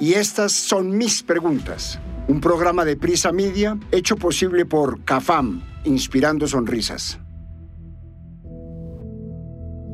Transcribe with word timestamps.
Y 0.00 0.14
estas 0.14 0.52
son 0.52 0.96
mis 0.96 1.22
preguntas. 1.22 2.00
Un 2.28 2.40
programa 2.40 2.84
de 2.84 2.96
Prisa 2.96 3.32
Media 3.32 3.78
hecho 3.90 4.16
posible 4.16 4.64
por 4.64 5.04
CAFAM, 5.04 5.62
inspirando 5.84 6.46
sonrisas. 6.46 7.18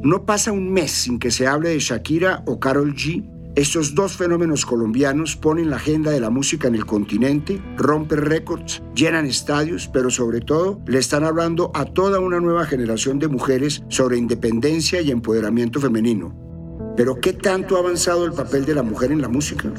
No 0.02 0.24
pasa 0.24 0.52
un 0.52 0.72
mes 0.72 0.92
sin 0.92 1.18
que 1.18 1.30
se 1.30 1.46
hable 1.46 1.70
de 1.70 1.80
Shakira 1.80 2.42
o 2.46 2.60
Carol 2.60 2.94
G. 2.94 3.28
Estos 3.56 3.96
dos 3.96 4.16
fenómenos 4.16 4.64
colombianos 4.64 5.36
ponen 5.36 5.70
la 5.70 5.76
agenda 5.76 6.12
de 6.12 6.20
la 6.20 6.30
música 6.30 6.68
en 6.68 6.76
el 6.76 6.86
continente, 6.86 7.60
rompen 7.76 8.20
récords, 8.20 8.80
llenan 8.94 9.26
estadios, 9.26 9.90
pero 9.92 10.10
sobre 10.10 10.40
todo 10.40 10.80
le 10.86 10.98
están 10.98 11.24
hablando 11.24 11.72
a 11.74 11.84
toda 11.84 12.20
una 12.20 12.38
nueva 12.38 12.64
generación 12.66 13.18
de 13.18 13.26
mujeres 13.26 13.82
sobre 13.88 14.16
independencia 14.16 15.00
y 15.00 15.10
empoderamiento 15.10 15.80
femenino. 15.80 16.47
Pero 16.98 17.20
¿qué 17.20 17.32
tanto 17.32 17.76
ha 17.76 17.78
avanzado 17.78 18.24
el 18.24 18.32
papel 18.32 18.66
de 18.66 18.74
la 18.74 18.82
mujer 18.82 19.12
en 19.12 19.22
la 19.22 19.28
música? 19.28 19.70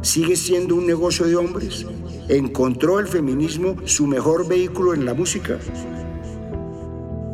¿Sigue 0.00 0.36
siendo 0.36 0.74
un 0.74 0.86
negocio 0.86 1.26
de 1.26 1.36
hombres? 1.36 1.84
¿Encontró 2.30 2.98
el 2.98 3.06
feminismo 3.06 3.76
su 3.84 4.06
mejor 4.06 4.48
vehículo 4.48 4.94
en 4.94 5.04
la 5.04 5.12
música? 5.12 5.58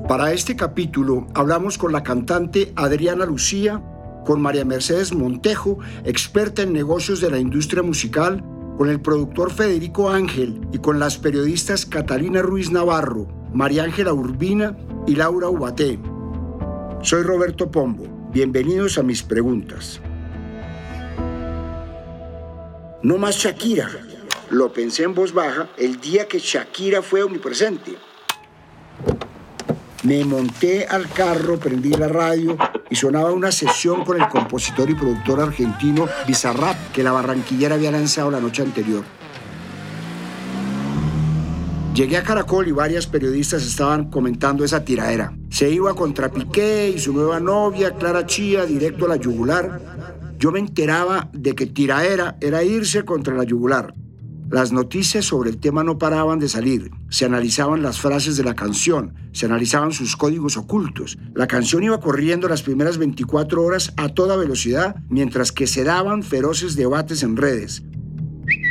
Para 0.08 0.32
este 0.32 0.56
capítulo 0.56 1.28
hablamos 1.34 1.78
con 1.78 1.92
la 1.92 2.02
cantante 2.02 2.72
Adriana 2.74 3.26
Lucía, 3.26 3.80
con 4.26 4.42
María 4.42 4.64
Mercedes 4.64 5.14
Montejo, 5.14 5.78
experta 6.02 6.62
en 6.62 6.72
negocios 6.72 7.20
de 7.20 7.30
la 7.30 7.38
industria 7.38 7.84
musical, 7.84 8.44
con 8.76 8.88
el 8.88 9.00
productor 9.00 9.52
Federico 9.52 10.10
Ángel 10.10 10.62
y 10.72 10.78
con 10.78 10.98
las 10.98 11.16
periodistas 11.16 11.86
Catalina 11.86 12.42
Ruiz 12.42 12.72
Navarro, 12.72 13.28
María 13.54 13.84
Ángela 13.84 14.12
Urbina 14.12 14.76
y 15.06 15.14
Laura 15.14 15.48
Ubaté. 15.48 15.96
Soy 17.02 17.22
Roberto 17.22 17.70
Pombo. 17.70 18.17
Bienvenidos 18.30 18.98
a 18.98 19.02
mis 19.02 19.22
preguntas. 19.22 20.02
No 23.02 23.16
más 23.16 23.36
Shakira. 23.36 23.88
Lo 24.50 24.70
pensé 24.70 25.04
en 25.04 25.14
voz 25.14 25.32
baja 25.32 25.70
el 25.78 25.98
día 25.98 26.28
que 26.28 26.38
Shakira 26.38 27.00
fue 27.00 27.22
omnipresente. 27.22 27.96
Me 30.02 30.26
monté 30.26 30.86
al 30.86 31.08
carro, 31.08 31.58
prendí 31.58 31.88
la 31.94 32.08
radio 32.08 32.58
y 32.90 32.96
sonaba 32.96 33.32
una 33.32 33.50
sesión 33.50 34.04
con 34.04 34.20
el 34.20 34.28
compositor 34.28 34.90
y 34.90 34.94
productor 34.94 35.40
argentino 35.40 36.06
Bizarrap 36.26 36.92
que 36.92 37.02
la 37.02 37.12
barranquillera 37.12 37.76
había 37.76 37.92
lanzado 37.92 38.30
la 38.30 38.40
noche 38.40 38.60
anterior. 38.60 39.04
Llegué 41.98 42.16
a 42.16 42.22
Caracol 42.22 42.68
y 42.68 42.70
varias 42.70 43.08
periodistas 43.08 43.66
estaban 43.66 44.08
comentando 44.08 44.64
esa 44.64 44.84
tiradera. 44.84 45.36
Se 45.50 45.68
iba 45.68 45.94
contra 45.94 46.30
Piqué 46.30 46.92
y 46.94 47.00
su 47.00 47.12
nueva 47.12 47.40
novia, 47.40 47.96
Clara 47.96 48.24
Chía, 48.24 48.66
directo 48.66 49.06
a 49.06 49.08
la 49.08 49.16
yugular. 49.16 49.80
Yo 50.38 50.52
me 50.52 50.60
enteraba 50.60 51.28
de 51.32 51.56
que 51.56 51.66
tiraera 51.66 52.36
era 52.40 52.62
irse 52.62 53.04
contra 53.04 53.34
la 53.34 53.42
yugular. 53.42 53.94
Las 54.48 54.70
noticias 54.70 55.24
sobre 55.24 55.50
el 55.50 55.58
tema 55.58 55.82
no 55.82 55.98
paraban 55.98 56.38
de 56.38 56.48
salir. 56.48 56.92
Se 57.10 57.24
analizaban 57.24 57.82
las 57.82 57.98
frases 57.98 58.36
de 58.36 58.44
la 58.44 58.54
canción, 58.54 59.14
se 59.32 59.46
analizaban 59.46 59.90
sus 59.90 60.14
códigos 60.14 60.56
ocultos. 60.56 61.18
La 61.34 61.48
canción 61.48 61.82
iba 61.82 61.98
corriendo 61.98 62.48
las 62.48 62.62
primeras 62.62 62.98
24 62.98 63.60
horas 63.60 63.92
a 63.96 64.08
toda 64.08 64.36
velocidad, 64.36 64.94
mientras 65.08 65.50
que 65.50 65.66
se 65.66 65.82
daban 65.82 66.22
feroces 66.22 66.76
debates 66.76 67.24
en 67.24 67.36
redes. 67.36 67.82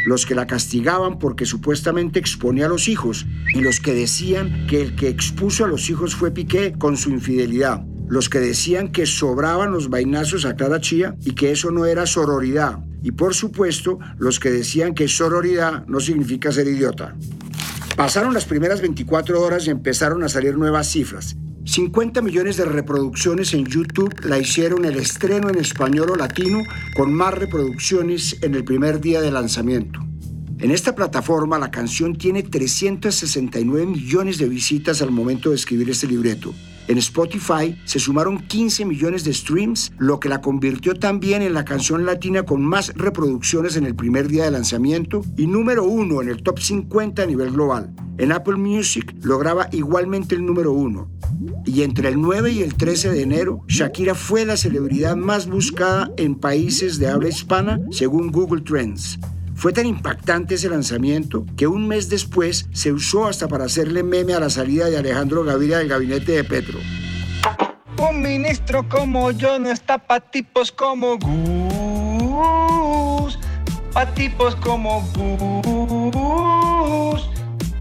Los 0.08 0.26
que 0.26 0.36
la 0.36 0.48
castigaban 0.48 1.20
porque 1.20 1.46
supuestamente 1.46 2.18
exponía 2.18 2.68
a 2.68 2.70
los 2.70 2.88
hijos 2.88 3.26
y 3.54 3.60
los 3.60 3.82
que 3.82 3.94
decían 3.94 4.66
que 4.66 4.82
el 4.82 4.96
que 4.96 5.10
expuso 5.10 5.66
a 5.66 5.68
los 5.68 5.90
hijos 5.90 6.16
fue 6.16 6.32
Piqué 6.32 6.72
con 6.78 6.96
su 6.96 7.10
infidelidad. 7.10 7.84
Los 8.08 8.30
que 8.30 8.40
decían 8.40 8.94
que 8.94 9.06
sobraban 9.06 9.74
los 9.74 9.90
vainazos 9.90 10.46
a 10.46 10.56
Clara 10.56 10.80
Chía 10.80 11.18
y 11.26 11.34
que 11.34 11.52
eso 11.52 11.72
no 11.72 11.86
era 11.86 12.06
sororidad, 12.06 12.80
y 13.04 13.12
por 13.12 13.36
supuesto 13.36 14.00
los 14.18 14.40
que 14.40 14.50
decían 14.50 14.94
que 14.94 15.10
sororidad 15.10 15.86
no 15.88 16.00
significa 16.00 16.54
ser 16.54 16.70
idiota. 16.70 17.14
Pasaron 17.98 18.34
las 18.34 18.46
primeras 18.46 18.80
24 18.80 19.42
horas 19.42 19.68
y 19.68 19.72
empezaron 19.72 20.24
a 20.24 20.30
salir 20.30 20.58
nuevas 20.58 20.90
cifras. 20.90 21.36
50 21.68 22.22
millones 22.22 22.56
de 22.56 22.64
reproducciones 22.64 23.54
en 23.54 23.66
YouTube 23.66 24.14
la 24.24 24.40
hicieron 24.40 24.86
el 24.86 24.96
estreno 24.96 25.50
en 25.50 25.58
español 25.58 26.12
o 26.12 26.16
latino 26.16 26.64
con 26.96 27.14
más 27.14 27.34
reproducciones 27.34 28.38
en 28.42 28.56
el 28.56 28.64
primer 28.64 29.02
día 29.02 29.20
de 29.20 29.32
lanzamiento. 29.32 30.00
En 30.60 30.72
esta 30.72 30.96
plataforma 30.96 31.60
la 31.60 31.70
canción 31.70 32.16
tiene 32.16 32.42
369 32.42 33.86
millones 33.86 34.38
de 34.38 34.48
visitas 34.48 35.02
al 35.02 35.12
momento 35.12 35.50
de 35.50 35.58
escribir 35.58 35.90
este 35.90 36.08
libreto. 36.08 36.54
En 36.88 36.98
Spotify 37.00 37.78
se 37.84 38.00
sumaron 38.00 38.48
15 38.48 38.86
millones 38.86 39.26
de 39.26 39.34
streams, 39.34 39.92
lo 39.98 40.22
que 40.22 40.30
la 40.30 40.40
convirtió 40.40 40.94
también 40.94 41.42
en 41.42 41.54
la 41.54 41.66
canción 41.66 42.06
latina 42.06 42.44
con 42.44 42.64
más 42.64 42.94
reproducciones 42.96 43.76
en 43.76 43.86
el 43.86 43.94
primer 43.94 44.30
día 44.30 44.46
de 44.46 44.52
lanzamiento 44.52 45.22
y 45.36 45.48
número 45.48 45.84
uno 45.84 46.22
en 46.22 46.30
el 46.30 46.42
top 46.42 46.60
50 46.60 47.24
a 47.24 47.26
nivel 47.26 47.52
global. 47.52 47.94
En 48.18 48.32
Apple 48.32 48.56
Music 48.56 49.14
lograba 49.22 49.68
igualmente 49.74 50.34
el 50.34 50.46
número 50.46 50.72
uno. 50.72 51.17
Y 51.66 51.84
entre 51.84 52.10
el 52.10 52.22
9 52.22 52.52
y 52.52 52.62
el 52.62 52.76
13 52.76 53.12
de 53.12 53.22
enero, 53.22 53.64
Shakira 53.68 54.16
fue 54.16 54.46
la 54.46 54.58
celebridad 54.58 55.16
más 55.16 55.48
buscada 55.48 56.12
en 56.18 56.36
países 56.36 57.00
de 57.00 57.08
habla 57.08 57.30
hispana 57.30 57.80
según 57.92 58.32
Google 58.32 58.62
Trends. 58.62 59.20
Fue 59.56 59.74
tan 59.74 59.86
impactante 59.88 60.56
ese 60.56 60.70
lanzamiento 60.70 61.46
que 61.58 61.66
un 61.66 61.88
mes 61.88 62.10
después 62.10 62.68
se 62.74 62.92
usó 62.92 63.26
hasta 63.26 63.48
para 63.48 63.66
hacerle 63.66 64.04
meme 64.04 64.34
a 64.36 64.40
la 64.40 64.52
salida 64.52 64.86
de 64.86 64.98
Alejandro 64.98 65.44
Gaviria 65.44 65.80
del 65.80 65.88
gabinete 65.88 66.34
de 66.34 66.44
Petro. 66.44 66.78
Un 67.98 68.22
ministro 68.22 68.88
como 68.88 69.32
yo 69.32 69.58
no 69.58 69.72
está 69.72 69.98
pa' 69.98 70.20
tipos 70.20 70.72
como 70.72 71.18
Gus, 71.18 72.40
pa' 73.92 74.14
tipos 74.14 74.56
como 74.58 75.02
Gus. 75.16 76.67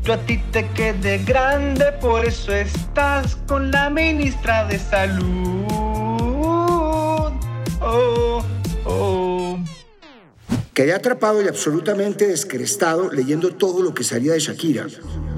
Yo 0.06 0.12
a 0.12 0.18
ti 0.18 0.38
te 0.52 0.68
quedé 0.68 1.18
grande, 1.18 1.90
por 2.00 2.24
eso 2.24 2.54
estás 2.54 3.34
con 3.48 3.72
la 3.72 3.90
ministra 3.90 4.64
de 4.66 4.78
Salud. 4.78 5.66
Oh, 7.80 8.44
oh. 8.84 9.58
Quedé 10.72 10.94
atrapado 10.94 11.42
y 11.42 11.48
absolutamente 11.48 12.28
descrestado 12.28 13.10
leyendo 13.10 13.56
todo 13.56 13.82
lo 13.82 13.92
que 13.92 14.04
salía 14.04 14.34
de 14.34 14.38
Shakira. 14.38 14.86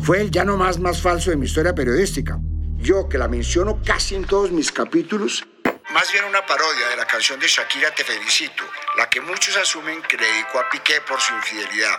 Fue 0.03 0.21
el 0.21 0.31
ya 0.31 0.45
no 0.45 0.59
más 0.59 0.79
más 0.79 1.00
falso 1.00 1.31
de 1.31 1.37
mi 1.37 1.47
historia 1.47 1.75
periodística. 1.75 2.39
Yo, 2.77 3.09
que 3.09 3.17
la 3.17 3.27
menciono 3.27 3.81
casi 3.83 4.17
en 4.17 4.27
todos 4.27 4.50
mis 4.53 4.71
capítulos, 4.71 5.47
más 5.95 6.12
bien 6.12 6.27
una 6.27 6.45
parodia 6.45 6.89
de 6.89 6.97
la 6.97 7.06
canción 7.06 7.41
de 7.41 7.47
Shakira 7.49 7.95
Te 7.95 8.05
Felicito, 8.05 8.65
la 8.99 9.09
que 9.09 9.23
muchos 9.23 9.56
asumen 9.56 10.03
que 10.03 10.19
le 10.19 10.27
dedicó 10.27 10.61
a 10.61 10.69
Piqué 10.69 11.00
por 11.09 11.19
su 11.19 11.33
infidelidad. 11.33 11.97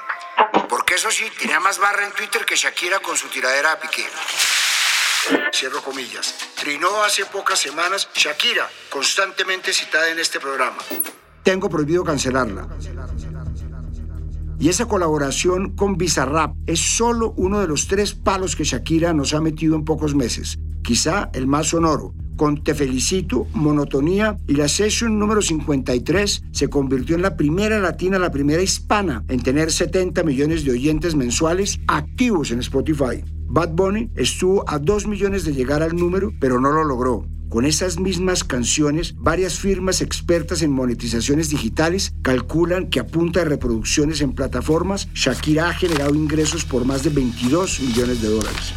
Porque 0.69 0.93
eso 0.93 1.09
sí, 1.09 1.25
tenía 1.39 1.59
más 1.59 1.79
barra 1.79 2.05
en 2.05 2.13
Twitter 2.13 2.45
que 2.45 2.55
Shakira 2.55 2.99
con 2.99 3.17
su 3.17 3.27
tiradera 3.27 3.71
a. 3.71 3.81
Cierro 5.51 5.81
comillas. 5.81 6.35
Trinó 6.55 7.03
hace 7.03 7.25
pocas 7.25 7.59
semanas 7.59 8.07
Shakira, 8.13 8.69
constantemente 8.89 9.73
citada 9.73 10.09
en 10.09 10.19
este 10.19 10.39
programa. 10.39 10.77
Tengo 11.43 11.69
prohibido 11.69 12.03
cancelarla. 12.03 12.67
Y 14.59 14.69
esa 14.69 14.85
colaboración 14.85 15.75
con 15.75 15.97
Bizarrap 15.97 16.53
es 16.67 16.79
solo 16.79 17.33
uno 17.37 17.59
de 17.59 17.67
los 17.67 17.87
tres 17.87 18.13
palos 18.13 18.55
que 18.55 18.63
Shakira 18.63 19.13
nos 19.13 19.33
ha 19.33 19.41
metido 19.41 19.75
en 19.75 19.85
pocos 19.85 20.13
meses. 20.13 20.59
Quizá 20.89 21.29
el 21.33 21.45
más 21.45 21.67
sonoro. 21.67 22.15
Con 22.35 22.63
Te 22.63 22.73
Felicito, 22.73 23.45
Monotonía 23.53 24.39
y 24.47 24.55
la 24.55 24.67
session 24.67 25.19
número 25.19 25.39
53 25.39 26.45
se 26.51 26.67
convirtió 26.67 27.15
en 27.15 27.21
la 27.21 27.37
primera 27.37 27.77
latina, 27.77 28.17
la 28.17 28.31
primera 28.31 28.63
hispana 28.63 29.23
en 29.27 29.43
tener 29.43 29.71
70 29.71 30.23
millones 30.23 30.65
de 30.65 30.71
oyentes 30.71 31.13
mensuales 31.13 31.79
activos 31.85 32.49
en 32.49 32.61
Spotify. 32.61 33.23
Bad 33.45 33.73
Bunny 33.73 34.09
estuvo 34.15 34.67
a 34.67 34.79
2 34.79 35.05
millones 35.05 35.45
de 35.45 35.53
llegar 35.53 35.83
al 35.83 35.95
número, 35.95 36.33
pero 36.39 36.59
no 36.59 36.71
lo 36.71 36.83
logró. 36.83 37.23
Con 37.49 37.65
esas 37.65 37.99
mismas 37.99 38.43
canciones, 38.43 39.13
varias 39.15 39.59
firmas 39.59 40.01
expertas 40.01 40.63
en 40.63 40.71
monetizaciones 40.71 41.51
digitales 41.51 42.15
calculan 42.23 42.89
que 42.89 42.99
a 42.99 43.05
punta 43.05 43.41
de 43.41 43.45
reproducciones 43.45 44.21
en 44.21 44.33
plataformas, 44.33 45.07
Shakira 45.13 45.69
ha 45.69 45.73
generado 45.75 46.15
ingresos 46.15 46.65
por 46.65 46.83
más 46.83 47.03
de 47.03 47.11
22 47.11 47.79
millones 47.79 48.23
de 48.23 48.29
dólares. 48.29 48.73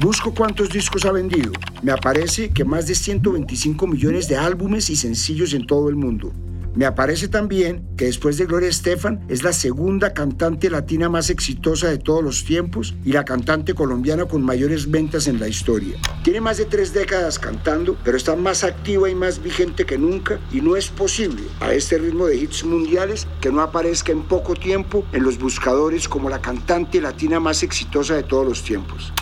Busco 0.00 0.32
cuántos 0.32 0.68
discos 0.68 1.04
ha 1.06 1.10
vendido. 1.10 1.50
Me 1.82 1.90
aparece 1.90 2.50
que 2.50 2.64
más 2.64 2.86
de 2.86 2.94
125 2.94 3.84
millones 3.88 4.28
de 4.28 4.36
álbumes 4.36 4.90
y 4.90 4.96
sencillos 4.96 5.54
en 5.54 5.66
todo 5.66 5.88
el 5.88 5.96
mundo. 5.96 6.32
Me 6.76 6.86
aparece 6.86 7.26
también 7.26 7.84
que 7.96 8.04
después 8.04 8.38
de 8.38 8.46
Gloria 8.46 8.68
Estefan 8.68 9.26
es 9.28 9.42
la 9.42 9.52
segunda 9.52 10.14
cantante 10.14 10.70
latina 10.70 11.08
más 11.08 11.30
exitosa 11.30 11.88
de 11.88 11.98
todos 11.98 12.22
los 12.22 12.44
tiempos 12.44 12.94
y 13.04 13.10
la 13.10 13.24
cantante 13.24 13.74
colombiana 13.74 14.26
con 14.26 14.44
mayores 14.44 14.88
ventas 14.88 15.26
en 15.26 15.40
la 15.40 15.48
historia. 15.48 15.96
Tiene 16.22 16.40
más 16.40 16.58
de 16.58 16.66
tres 16.66 16.94
décadas 16.94 17.40
cantando, 17.40 17.96
pero 18.04 18.16
está 18.16 18.36
más 18.36 18.62
activa 18.62 19.10
y 19.10 19.16
más 19.16 19.42
vigente 19.42 19.84
que 19.84 19.98
nunca 19.98 20.38
y 20.52 20.60
no 20.60 20.76
es 20.76 20.90
posible 20.90 21.42
a 21.58 21.72
este 21.72 21.98
ritmo 21.98 22.26
de 22.26 22.36
hits 22.36 22.62
mundiales 22.62 23.26
que 23.40 23.50
no 23.50 23.62
aparezca 23.62 24.12
en 24.12 24.22
poco 24.22 24.54
tiempo 24.54 25.04
en 25.12 25.24
los 25.24 25.40
buscadores 25.40 26.08
como 26.08 26.30
la 26.30 26.40
cantante 26.40 27.00
latina 27.00 27.40
más 27.40 27.64
exitosa 27.64 28.14
de 28.14 28.22
todos 28.22 28.46
los 28.46 28.62
tiempos. 28.62 29.12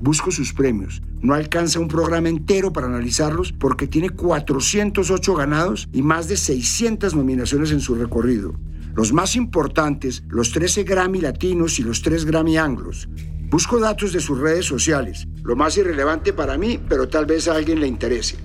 Busco 0.00 0.30
sus 0.30 0.52
premios. 0.52 1.02
no 1.22 1.34
alcanza 1.34 1.80
un 1.80 1.88
programa 1.88 2.28
entero 2.28 2.72
para 2.72 2.86
analizarlos 2.86 3.52
porque 3.52 3.86
tiene 3.86 4.10
408 4.10 5.34
ganados 5.34 5.88
y 5.92 6.02
más 6.02 6.28
de 6.28 6.36
600 6.36 7.14
nominaciones 7.14 7.72
en 7.72 7.80
su 7.80 7.94
recorrido. 7.94 8.54
Los 8.94 9.12
más 9.12 9.34
importantes, 9.36 10.22
los 10.28 10.52
13 10.52 10.84
Grammy 10.84 11.20
latinos 11.20 11.78
y 11.78 11.82
los 11.82 12.02
3 12.02 12.24
Grammy 12.26 12.56
anglos. 12.58 13.08
Busco 13.50 13.78
datos 13.78 14.12
de 14.12 14.20
sus 14.20 14.38
redes 14.38 14.66
sociales, 14.66 15.26
lo 15.42 15.56
más 15.56 15.76
irrelevante 15.76 16.32
para 16.32 16.58
mí, 16.58 16.78
pero 16.88 17.08
tal 17.08 17.26
vez 17.26 17.48
a 17.48 17.54
alguien 17.54 17.80
le 17.80 17.86
interese. 17.86 18.36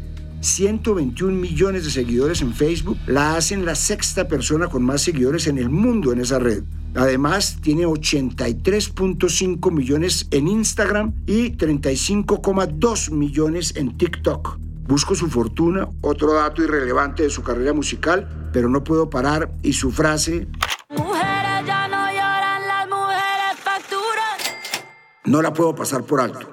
121 0.42 1.36
millones 1.36 1.86
de 1.86 1.92
seguidores 1.92 2.42
en 2.42 2.54
Facebook, 2.54 2.98
la 3.06 3.36
hacen 3.36 3.66
la 3.66 3.76
sexta 3.76 4.28
persona 4.28 4.68
con 4.68 4.84
más 4.84 5.02
seguidores 5.02 5.48
en 5.48 5.58
el 5.58 5.70
mundo 5.70 6.12
en 6.12 6.20
esa 6.20 6.40
red. 6.40 6.64
Además, 6.96 7.58
tiene 7.62 7.86
83.5 7.86 9.72
millones 9.72 10.28
en 10.32 10.48
Instagram 10.48 11.14
y 11.26 11.52
35,2 11.52 13.12
millones 13.12 13.74
en 13.76 13.98
TikTok. 13.98 14.58
Busco 14.88 15.16
su 15.16 15.30
fortuna, 15.30 15.88
otro 16.02 16.34
dato 16.34 16.62
irrelevante 16.64 17.24
de 17.24 17.30
su 17.30 17.44
carrera 17.44 17.72
musical, 17.72 18.50
pero 18.52 18.68
no 18.68 18.84
puedo 18.84 19.10
parar 19.10 19.52
y 19.62 19.74
su 19.74 19.92
frase... 19.92 20.48
Mujeres 20.90 21.66
ya 21.66 21.88
no 21.88 22.08
lloran, 22.12 22.68
las 22.68 22.90
mujeres 22.90 23.60
facturan. 23.64 24.38
No 25.26 25.42
la 25.42 25.54
puedo 25.54 25.74
pasar 25.74 26.04
por 26.04 26.20
alto. 26.20 26.50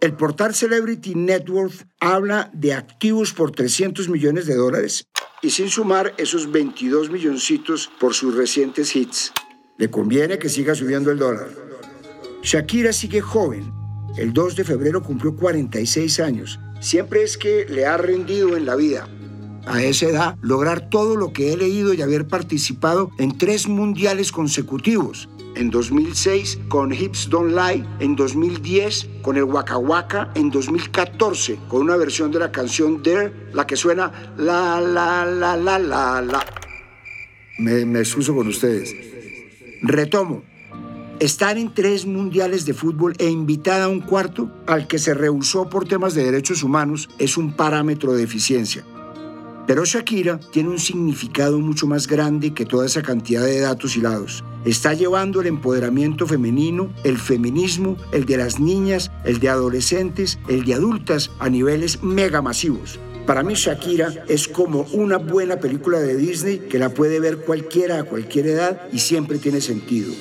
El 0.00 0.14
portal 0.14 0.54
Celebrity 0.54 1.14
Network 1.14 1.72
habla 2.00 2.50
de 2.52 2.74
activos 2.74 3.32
por 3.32 3.52
300 3.52 4.08
millones 4.08 4.46
de 4.46 4.56
dólares 4.56 5.06
y 5.42 5.50
sin 5.50 5.68
sumar 5.68 6.12
esos 6.18 6.50
22 6.50 7.10
milloncitos 7.10 7.88
por 8.00 8.14
sus 8.14 8.34
recientes 8.34 8.96
hits. 8.96 9.32
Le 9.78 9.90
conviene 9.90 10.38
que 10.38 10.48
siga 10.48 10.74
subiendo 10.74 11.10
el 11.10 11.18
dólar. 11.18 11.48
Shakira 12.42 12.94
sigue 12.94 13.20
joven. 13.20 13.70
El 14.16 14.32
2 14.32 14.56
de 14.56 14.64
febrero 14.64 15.02
cumplió 15.02 15.36
46 15.36 16.20
años. 16.20 16.58
Siempre 16.80 17.22
es 17.22 17.36
que 17.36 17.66
le 17.68 17.84
ha 17.84 17.98
rendido 17.98 18.56
en 18.56 18.64
la 18.64 18.74
vida. 18.74 19.06
A 19.66 19.82
esa 19.82 20.06
edad, 20.06 20.36
lograr 20.40 20.88
todo 20.88 21.16
lo 21.16 21.32
que 21.34 21.52
he 21.52 21.56
leído 21.58 21.92
y 21.92 22.00
haber 22.00 22.26
participado 22.26 23.10
en 23.18 23.36
tres 23.36 23.68
mundiales 23.68 24.32
consecutivos. 24.32 25.28
En 25.56 25.70
2006 25.70 26.58
con 26.68 26.94
Hips 26.94 27.28
Don't 27.28 27.52
Lie, 27.52 27.84
en 27.98 28.16
2010 28.16 29.08
con 29.20 29.36
el 29.36 29.44
Waka 29.44 29.76
Waka, 29.76 30.30
en 30.36 30.50
2014 30.50 31.58
con 31.68 31.82
una 31.82 31.96
versión 31.96 32.30
de 32.30 32.38
la 32.38 32.50
canción 32.50 33.02
There, 33.02 33.50
la 33.52 33.66
que 33.66 33.76
suena 33.76 34.34
la 34.38 34.80
la 34.80 35.26
la 35.26 35.56
la 35.56 35.78
la 35.78 36.22
la. 36.22 36.46
Me, 37.58 37.84
me 37.84 37.98
excuso 38.00 38.34
con 38.34 38.46
ustedes. 38.48 39.15
Retomo. 39.88 40.42
Estar 41.20 41.56
en 41.58 41.72
tres 41.72 42.06
mundiales 42.06 42.66
de 42.66 42.74
fútbol 42.74 43.14
e 43.18 43.30
invitada 43.30 43.84
a 43.84 43.88
un 43.88 44.00
cuarto 44.00 44.50
al 44.66 44.88
que 44.88 44.98
se 44.98 45.14
rehusó 45.14 45.68
por 45.68 45.86
temas 45.86 46.14
de 46.14 46.24
derechos 46.24 46.64
humanos 46.64 47.08
es 47.20 47.36
un 47.36 47.52
parámetro 47.52 48.12
de 48.12 48.24
eficiencia. 48.24 48.84
Pero 49.68 49.84
Shakira 49.84 50.40
tiene 50.50 50.70
un 50.70 50.80
significado 50.80 51.60
mucho 51.60 51.86
más 51.86 52.08
grande 52.08 52.52
que 52.52 52.66
toda 52.66 52.86
esa 52.86 53.02
cantidad 53.02 53.44
de 53.44 53.60
datos 53.60 53.96
hilados. 53.96 54.42
Está 54.64 54.92
llevando 54.92 55.40
el 55.40 55.46
empoderamiento 55.46 56.26
femenino, 56.26 56.90
el 57.04 57.16
feminismo, 57.16 57.96
el 58.12 58.26
de 58.26 58.38
las 58.38 58.58
niñas, 58.58 59.12
el 59.24 59.38
de 59.38 59.50
adolescentes, 59.50 60.40
el 60.48 60.64
de 60.64 60.74
adultas 60.74 61.30
a 61.38 61.48
niveles 61.48 62.02
mega 62.02 62.42
masivos. 62.42 62.98
Para 63.26 63.42
mí 63.42 63.54
Shakira 63.54 64.24
es 64.28 64.46
como 64.46 64.82
una 64.92 65.16
buena 65.16 65.56
película 65.56 65.98
de 65.98 66.16
Disney 66.16 66.58
que 66.58 66.78
la 66.78 66.90
puede 66.90 67.18
ver 67.18 67.38
cualquiera 67.38 67.98
a 67.98 68.04
cualquier 68.04 68.46
edad 68.46 68.82
y 68.92 69.00
siempre 69.00 69.38
tiene 69.38 69.60
sentido. 69.60 70.12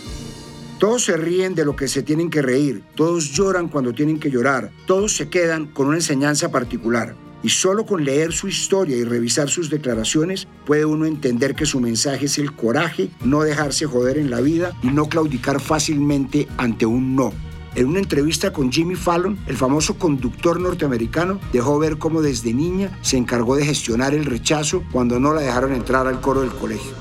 Todos 0.79 1.05
se 1.05 1.15
ríen 1.15 1.53
de 1.53 1.65
lo 1.65 1.75
que 1.75 1.87
se 1.87 2.01
tienen 2.01 2.31
que 2.31 2.41
reír, 2.41 2.81
todos 2.95 3.31
lloran 3.31 3.69
cuando 3.69 3.93
tienen 3.93 4.19
que 4.19 4.31
llorar, 4.31 4.71
todos 4.87 5.15
se 5.15 5.29
quedan 5.29 5.67
con 5.67 5.87
una 5.87 5.97
enseñanza 5.97 6.49
particular. 6.49 7.15
Y 7.43 7.49
solo 7.49 7.85
con 7.85 8.03
leer 8.03 8.33
su 8.33 8.47
historia 8.47 8.97
y 8.97 9.03
revisar 9.03 9.49
sus 9.49 9.69
declaraciones 9.69 10.47
puede 10.65 10.85
uno 10.85 11.05
entender 11.05 11.53
que 11.53 11.67
su 11.67 11.79
mensaje 11.79 12.25
es 12.25 12.39
el 12.39 12.53
coraje, 12.53 13.11
no 13.23 13.43
dejarse 13.43 13.85
joder 13.85 14.17
en 14.17 14.31
la 14.31 14.41
vida 14.41 14.73
y 14.81 14.87
no 14.87 15.09
claudicar 15.09 15.61
fácilmente 15.61 16.47
ante 16.57 16.87
un 16.87 17.15
no. 17.15 17.33
En 17.75 17.88
una 17.88 18.00
entrevista 18.00 18.54
con 18.54 18.72
Jimmy 18.72 18.95
Fallon, 18.95 19.38
el 19.48 19.57
famoso 19.57 20.00
conductor 20.00 20.62
norteamericano 20.62 21.42
dejó 21.51 21.77
ver 21.77 21.98
cómo 21.98 22.22
desde 22.22 22.54
niña 22.54 22.98
se 23.01 23.18
encargó 23.18 23.57
de 23.57 23.66
gestionar 23.66 24.13
el 24.13 24.24
rechazo 24.24 24.83
cuando 24.94 25.19
no 25.19 25.33
la 25.33 25.42
dejaron 25.42 25.74
entrar 25.74 26.07
al 26.07 26.22
coro 26.22 26.39
del 26.42 26.51
colegio. 26.51 26.94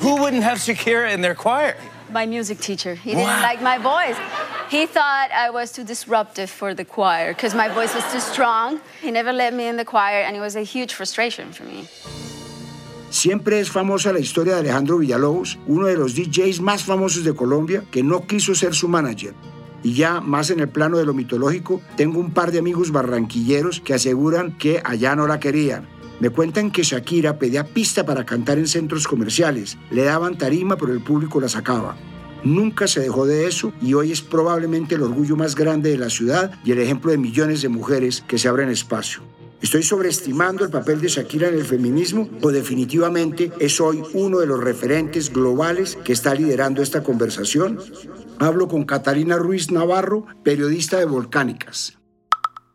Who 0.00 0.16
wouldn't 0.16 0.42
have 0.42 0.58
Shakira 0.58 1.12
in 1.12 1.20
their 1.20 1.34
choir? 1.34 1.76
My 2.10 2.26
music 2.26 2.60
teacher. 2.60 2.94
He 2.94 3.14
didn't 3.14 3.42
like 3.42 3.62
my 3.62 3.76
voice. 3.76 4.16
He 4.70 4.86
thought 4.86 5.30
I 5.32 5.50
was 5.50 5.70
too 5.72 5.84
disruptive 5.84 6.48
for 6.48 6.74
the 6.74 6.84
choir 6.84 7.34
because 7.34 7.54
my 7.54 7.68
voice 7.68 7.94
was 7.94 8.04
too 8.10 8.20
strong. 8.20 8.80
He 9.02 9.10
never 9.10 9.32
let 9.32 9.52
me 9.52 9.66
in 9.66 9.76
the 9.76 9.84
choir, 9.84 10.22
and 10.22 10.34
it 10.34 10.40
was 10.40 10.56
a 10.56 10.62
huge 10.62 10.94
frustration 10.94 11.52
for 11.52 11.64
me. 11.64 11.88
Siempre 13.14 13.60
es 13.60 13.70
famosa 13.70 14.12
la 14.12 14.18
historia 14.18 14.54
de 14.54 14.58
Alejandro 14.58 14.98
Villalobos, 14.98 15.56
uno 15.68 15.86
de 15.86 15.96
los 15.96 16.16
DJs 16.16 16.60
más 16.60 16.82
famosos 16.82 17.22
de 17.22 17.32
Colombia, 17.32 17.84
que 17.92 18.02
no 18.02 18.26
quiso 18.26 18.56
ser 18.56 18.74
su 18.74 18.88
manager. 18.88 19.34
Y 19.84 19.92
ya 19.92 20.20
más 20.20 20.50
en 20.50 20.58
el 20.58 20.68
plano 20.68 20.98
de 20.98 21.04
lo 21.04 21.14
mitológico, 21.14 21.80
tengo 21.96 22.18
un 22.18 22.32
par 22.32 22.50
de 22.50 22.58
amigos 22.58 22.90
barranquilleros 22.90 23.80
que 23.80 23.94
aseguran 23.94 24.58
que 24.58 24.82
allá 24.84 25.14
no 25.14 25.28
la 25.28 25.38
querían. 25.38 25.86
Me 26.18 26.30
cuentan 26.30 26.72
que 26.72 26.82
Shakira 26.82 27.38
pedía 27.38 27.62
pista 27.62 28.04
para 28.04 28.26
cantar 28.26 28.58
en 28.58 28.66
centros 28.66 29.06
comerciales, 29.06 29.78
le 29.92 30.02
daban 30.02 30.36
tarima 30.36 30.76
pero 30.76 30.92
el 30.92 31.00
público 31.00 31.40
la 31.40 31.48
sacaba. 31.48 31.96
Nunca 32.42 32.88
se 32.88 32.98
dejó 32.98 33.26
de 33.26 33.46
eso 33.46 33.72
y 33.80 33.94
hoy 33.94 34.10
es 34.10 34.22
probablemente 34.22 34.96
el 34.96 35.02
orgullo 35.02 35.36
más 35.36 35.54
grande 35.54 35.90
de 35.90 35.98
la 35.98 36.10
ciudad 36.10 36.50
y 36.64 36.72
el 36.72 36.80
ejemplo 36.80 37.12
de 37.12 37.18
millones 37.18 37.62
de 37.62 37.68
mujeres 37.68 38.24
que 38.26 38.38
se 38.38 38.48
abren 38.48 38.70
espacio. 38.70 39.22
¿Estoy 39.64 39.82
sobreestimando 39.82 40.62
el 40.62 40.70
papel 40.70 41.00
de 41.00 41.08
Shakira 41.08 41.48
en 41.48 41.54
el 41.54 41.64
feminismo 41.64 42.28
o 42.42 42.50
definitivamente 42.50 43.50
es 43.58 43.80
hoy 43.80 44.02
uno 44.12 44.40
de 44.40 44.46
los 44.46 44.62
referentes 44.62 45.32
globales 45.32 45.96
que 46.04 46.12
está 46.12 46.34
liderando 46.34 46.82
esta 46.82 47.02
conversación? 47.02 47.80
Hablo 48.38 48.68
con 48.68 48.84
Catalina 48.84 49.38
Ruiz 49.38 49.70
Navarro, 49.70 50.26
periodista 50.42 50.98
de 50.98 51.06
Volcánicas. 51.06 51.96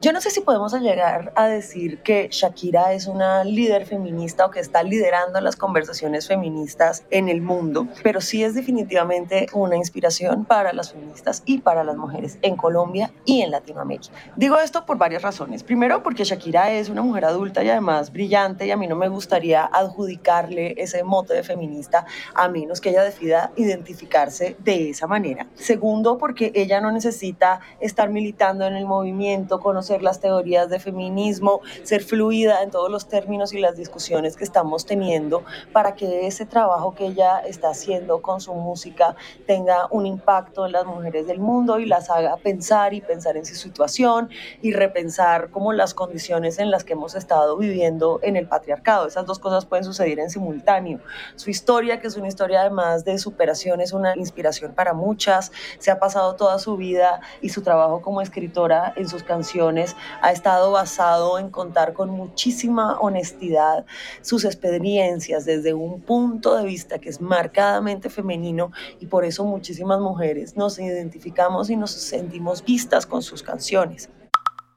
Yo 0.02 0.14
no 0.14 0.22
sé 0.22 0.30
si 0.30 0.40
podemos 0.40 0.72
llegar 0.80 1.34
a 1.36 1.48
decir 1.48 2.02
que 2.02 2.30
Shakira 2.32 2.94
es 2.94 3.06
una 3.06 3.44
líder 3.44 3.86
feminista 3.86 4.46
o 4.46 4.50
que 4.50 4.62
está 4.62 4.82
liderando 4.82 5.42
las 5.42 5.58
conversaciones 5.58 6.26
feministas 6.26 7.04
en 7.10 7.28
el 7.28 7.42
mundo, 7.42 7.86
pero 8.02 8.22
sí 8.22 8.42
es 8.42 8.56
definitivamente 8.56 9.48
una 9.52 9.76
inspiración 9.76 10.46
para 10.46 10.72
las 10.72 10.94
feministas 10.94 11.44
y 11.46 11.58
para 11.58 11.84
las 11.84 11.98
mujeres 11.98 12.40
en 12.44 12.56
Colombia 12.56 13.12
y 13.26 13.42
en 13.42 13.52
Latinoamérica. 13.52 14.14
Digo 14.38 14.58
esto 14.58 14.86
por 14.86 14.98
varias 14.98 15.22
razones. 15.22 15.64
Primero, 15.64 16.02
porque 16.02 16.24
Shakira 16.24 16.72
es 16.72 16.88
una 16.88 17.02
mujer 17.02 17.26
adulta 17.26 17.62
y 17.62 17.70
además 17.70 18.14
brillante 18.14 18.68
y 18.68 18.72
a 18.72 18.78
mí 18.78 18.88
no 18.88 18.96
me 18.96 19.10
gustaría 19.10 19.66
adjudicarle 19.66 20.76
ese 20.78 21.04
mote 21.04 21.34
de 21.34 21.44
feminista 21.44 22.06
a 22.36 22.48
menos 22.48 22.80
que 22.80 22.92
ella 22.92 23.04
decida 23.04 23.52
identificarse 23.58 24.56
de 24.60 24.92
esa 24.92 25.08
manera. 25.08 25.48
Segundo, 25.56 26.18
porque 26.18 26.54
ella 26.56 26.80
no 26.80 26.90
necesita 26.90 27.60
estar 27.82 28.10
militando 28.10 28.66
en 28.66 28.76
el 28.76 28.86
movimiento, 28.86 29.60
conocer 29.60 29.89
las 29.98 30.20
teorías 30.20 30.70
de 30.70 30.80
feminismo, 30.80 31.62
ser 31.84 32.04
fluida 32.04 32.62
en 32.64 32.72
todos 32.72 32.90
los 32.90 33.08
términos 33.08 33.54
y 33.54 33.60
las 33.60 33.76
discusiones 33.76 34.36
que 34.36 34.44
estamos 34.44 34.86
teniendo 34.86 35.44
para 35.74 35.96
que 35.96 36.28
ese 36.28 36.46
trabajo 36.46 36.94
que 36.96 37.08
ella 37.08 37.40
está 37.40 37.70
haciendo 37.70 38.22
con 38.22 38.42
su 38.42 38.54
música 38.54 39.16
tenga 39.46 39.88
un 39.92 40.06
impacto 40.06 40.66
en 40.66 40.74
las 40.74 40.86
mujeres 40.86 41.28
del 41.28 41.40
mundo 41.40 41.80
y 41.80 41.86
las 41.86 42.10
haga 42.10 42.38
pensar 42.38 42.94
y 42.94 43.02
pensar 43.02 43.38
en 43.38 43.46
su 43.46 43.56
situación 43.56 44.30
y 44.62 44.74
repensar 44.74 45.50
como 45.50 45.74
las 45.74 45.94
condiciones 45.94 46.60
en 46.60 46.72
las 46.72 46.84
que 46.84 46.94
hemos 46.94 47.16
estado 47.16 47.58
viviendo 47.58 48.20
en 48.22 48.36
el 48.36 48.48
patriarcado. 48.48 49.08
Esas 49.08 49.26
dos 49.26 49.40
cosas 49.40 49.66
pueden 49.66 49.84
suceder 49.84 50.20
en 50.20 50.30
simultáneo. 50.30 51.00
Su 51.36 51.50
historia, 51.50 52.00
que 52.00 52.08
es 52.08 52.18
una 52.18 52.28
historia 52.28 52.62
además 52.62 53.06
de 53.06 53.18
superación, 53.18 53.82
es 53.82 53.94
una 53.94 54.16
inspiración 54.16 54.74
para 54.74 54.94
muchas. 54.94 55.52
Se 55.80 55.92
ha 55.92 56.00
pasado 56.00 56.36
toda 56.36 56.60
su 56.60 56.78
vida 56.78 57.22
y 57.42 57.50
su 57.50 57.62
trabajo 57.62 58.02
como 58.02 58.22
escritora 58.22 58.94
en 58.96 59.08
sus 59.08 59.24
canciones 59.24 59.79
ha 60.22 60.32
estado 60.32 60.72
basado 60.72 61.40
en 61.40 61.50
contar 61.50 61.94
con 61.94 62.10
muchísima 62.10 63.00
honestidad 63.00 63.86
sus 64.22 64.46
experiencias 64.46 65.46
desde 65.46 65.74
un 65.74 66.02
punto 66.02 66.56
de 66.56 66.66
vista 66.66 67.00
que 67.00 67.10
es 67.10 67.22
marcadamente 67.22 68.10
femenino 68.10 68.72
y 69.00 69.08
por 69.08 69.26
eso 69.26 69.44
muchísimas 69.46 70.00
mujeres 70.00 70.56
nos 70.56 70.80
identificamos 70.80 71.70
y 71.70 71.76
nos 71.76 71.92
sentimos 71.92 72.64
vistas 72.64 73.06
con 73.06 73.22
sus 73.22 73.44
canciones. 73.44 74.10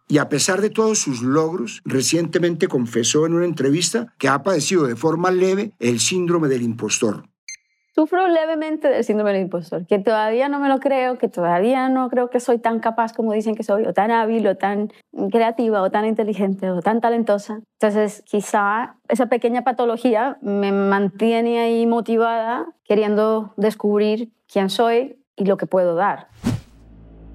Y 0.08 0.18
a 0.18 0.28
pesar 0.28 0.60
de 0.60 0.68
todos 0.68 0.98
sus 0.98 1.22
logros, 1.22 1.80
recientemente 1.86 2.68
confesó 2.68 3.24
en 3.24 3.32
una 3.32 3.46
entrevista 3.46 4.12
que 4.18 4.28
ha 4.28 4.42
padecido 4.42 4.86
de 4.86 4.96
forma 4.96 5.30
leve 5.30 5.72
el 5.78 6.00
síndrome 6.00 6.48
del 6.48 6.62
impostor. 6.62 7.31
Sufro 7.94 8.26
levemente 8.26 8.88
del 8.88 9.04
síndrome 9.04 9.32
del 9.32 9.42
impostor, 9.42 9.86
que 9.86 9.98
todavía 9.98 10.48
no 10.48 10.58
me 10.58 10.70
lo 10.70 10.80
creo, 10.80 11.18
que 11.18 11.28
todavía 11.28 11.90
no 11.90 12.08
creo 12.08 12.30
que 12.30 12.40
soy 12.40 12.58
tan 12.58 12.80
capaz 12.80 13.12
como 13.12 13.34
dicen 13.34 13.54
que 13.54 13.64
soy, 13.64 13.84
o 13.84 13.92
tan 13.92 14.10
hábil, 14.10 14.46
o 14.46 14.56
tan 14.56 14.90
creativa, 15.30 15.82
o 15.82 15.90
tan 15.90 16.06
inteligente, 16.06 16.70
o 16.70 16.80
tan 16.80 17.02
talentosa. 17.02 17.60
Entonces, 17.78 18.22
quizá 18.24 18.96
esa 19.08 19.26
pequeña 19.26 19.62
patología 19.62 20.38
me 20.40 20.72
mantiene 20.72 21.60
ahí 21.60 21.86
motivada, 21.86 22.66
queriendo 22.84 23.52
descubrir 23.58 24.32
quién 24.50 24.70
soy 24.70 25.18
y 25.36 25.44
lo 25.44 25.58
que 25.58 25.66
puedo 25.66 25.94
dar. 25.94 26.28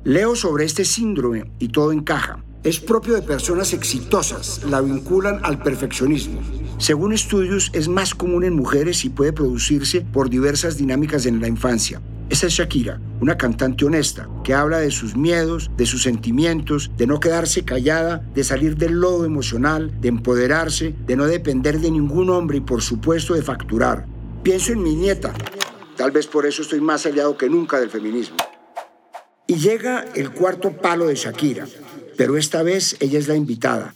Leo 0.04 0.36
sobre 0.36 0.66
este 0.66 0.86
síndrome 0.86 1.52
y 1.60 1.68
todo 1.68 1.92
encaja. 1.92 2.44
Es 2.68 2.82
propio 2.82 3.16
de 3.16 3.22
personas 3.22 3.72
exitosas, 3.72 4.62
la 4.70 4.82
vinculan 4.82 5.40
al 5.44 5.64
perfeccionismo. 5.64 6.42
Según 6.80 7.14
estudios, 7.14 7.70
es 7.72 7.88
más 7.88 8.14
común 8.14 8.44
en 8.44 8.58
mujeres 8.58 9.06
y 9.06 9.10
puede 9.10 9.32
producirse 9.32 10.02
por 10.02 10.30
diversas 10.30 10.76
dinámicas 10.76 11.26
en 11.26 11.40
la 11.40 11.48
infancia. 11.48 12.02
Esa 12.30 12.48
es 12.48 12.54
Shakira, 12.56 13.00
una 13.22 13.38
cantante 13.38 13.86
honesta, 13.86 14.28
que 14.44 14.54
habla 14.54 14.80
de 14.80 14.92
sus 14.92 15.16
miedos, 15.16 15.72
de 15.78 15.86
sus 15.86 16.04
sentimientos, 16.04 16.92
de 16.98 17.08
no 17.08 17.22
quedarse 17.22 17.64
callada, 17.64 18.22
de 18.36 18.44
salir 18.44 18.76
del 18.76 19.00
lodo 19.00 19.24
emocional, 19.24 20.02
de 20.02 20.10
empoderarse, 20.10 20.94
de 21.06 21.16
no 21.16 21.26
depender 21.26 21.80
de 21.80 21.90
ningún 21.90 22.30
hombre 22.30 22.58
y 22.58 22.62
por 22.62 22.82
supuesto 22.82 23.34
de 23.34 23.44
facturar. 23.44 24.06
Pienso 24.44 24.74
en 24.74 24.84
mi 24.84 24.94
nieta. 24.94 25.34
Tal 25.96 26.12
vez 26.12 26.28
por 26.28 26.46
eso 26.46 26.64
estoy 26.64 26.82
más 26.82 27.06
aliado 27.06 27.38
que 27.38 27.50
nunca 27.50 27.80
del 27.80 27.90
feminismo. 27.90 28.36
Y 29.50 29.56
llega 29.56 30.04
el 30.16 30.32
cuarto 30.32 30.74
palo 30.74 31.06
de 31.06 31.16
Shakira, 31.16 31.66
pero 32.18 32.36
esta 32.36 32.64
vez 32.64 32.98
ella 33.00 33.20
es 33.20 33.28
la 33.28 33.36
invitada. 33.36 33.96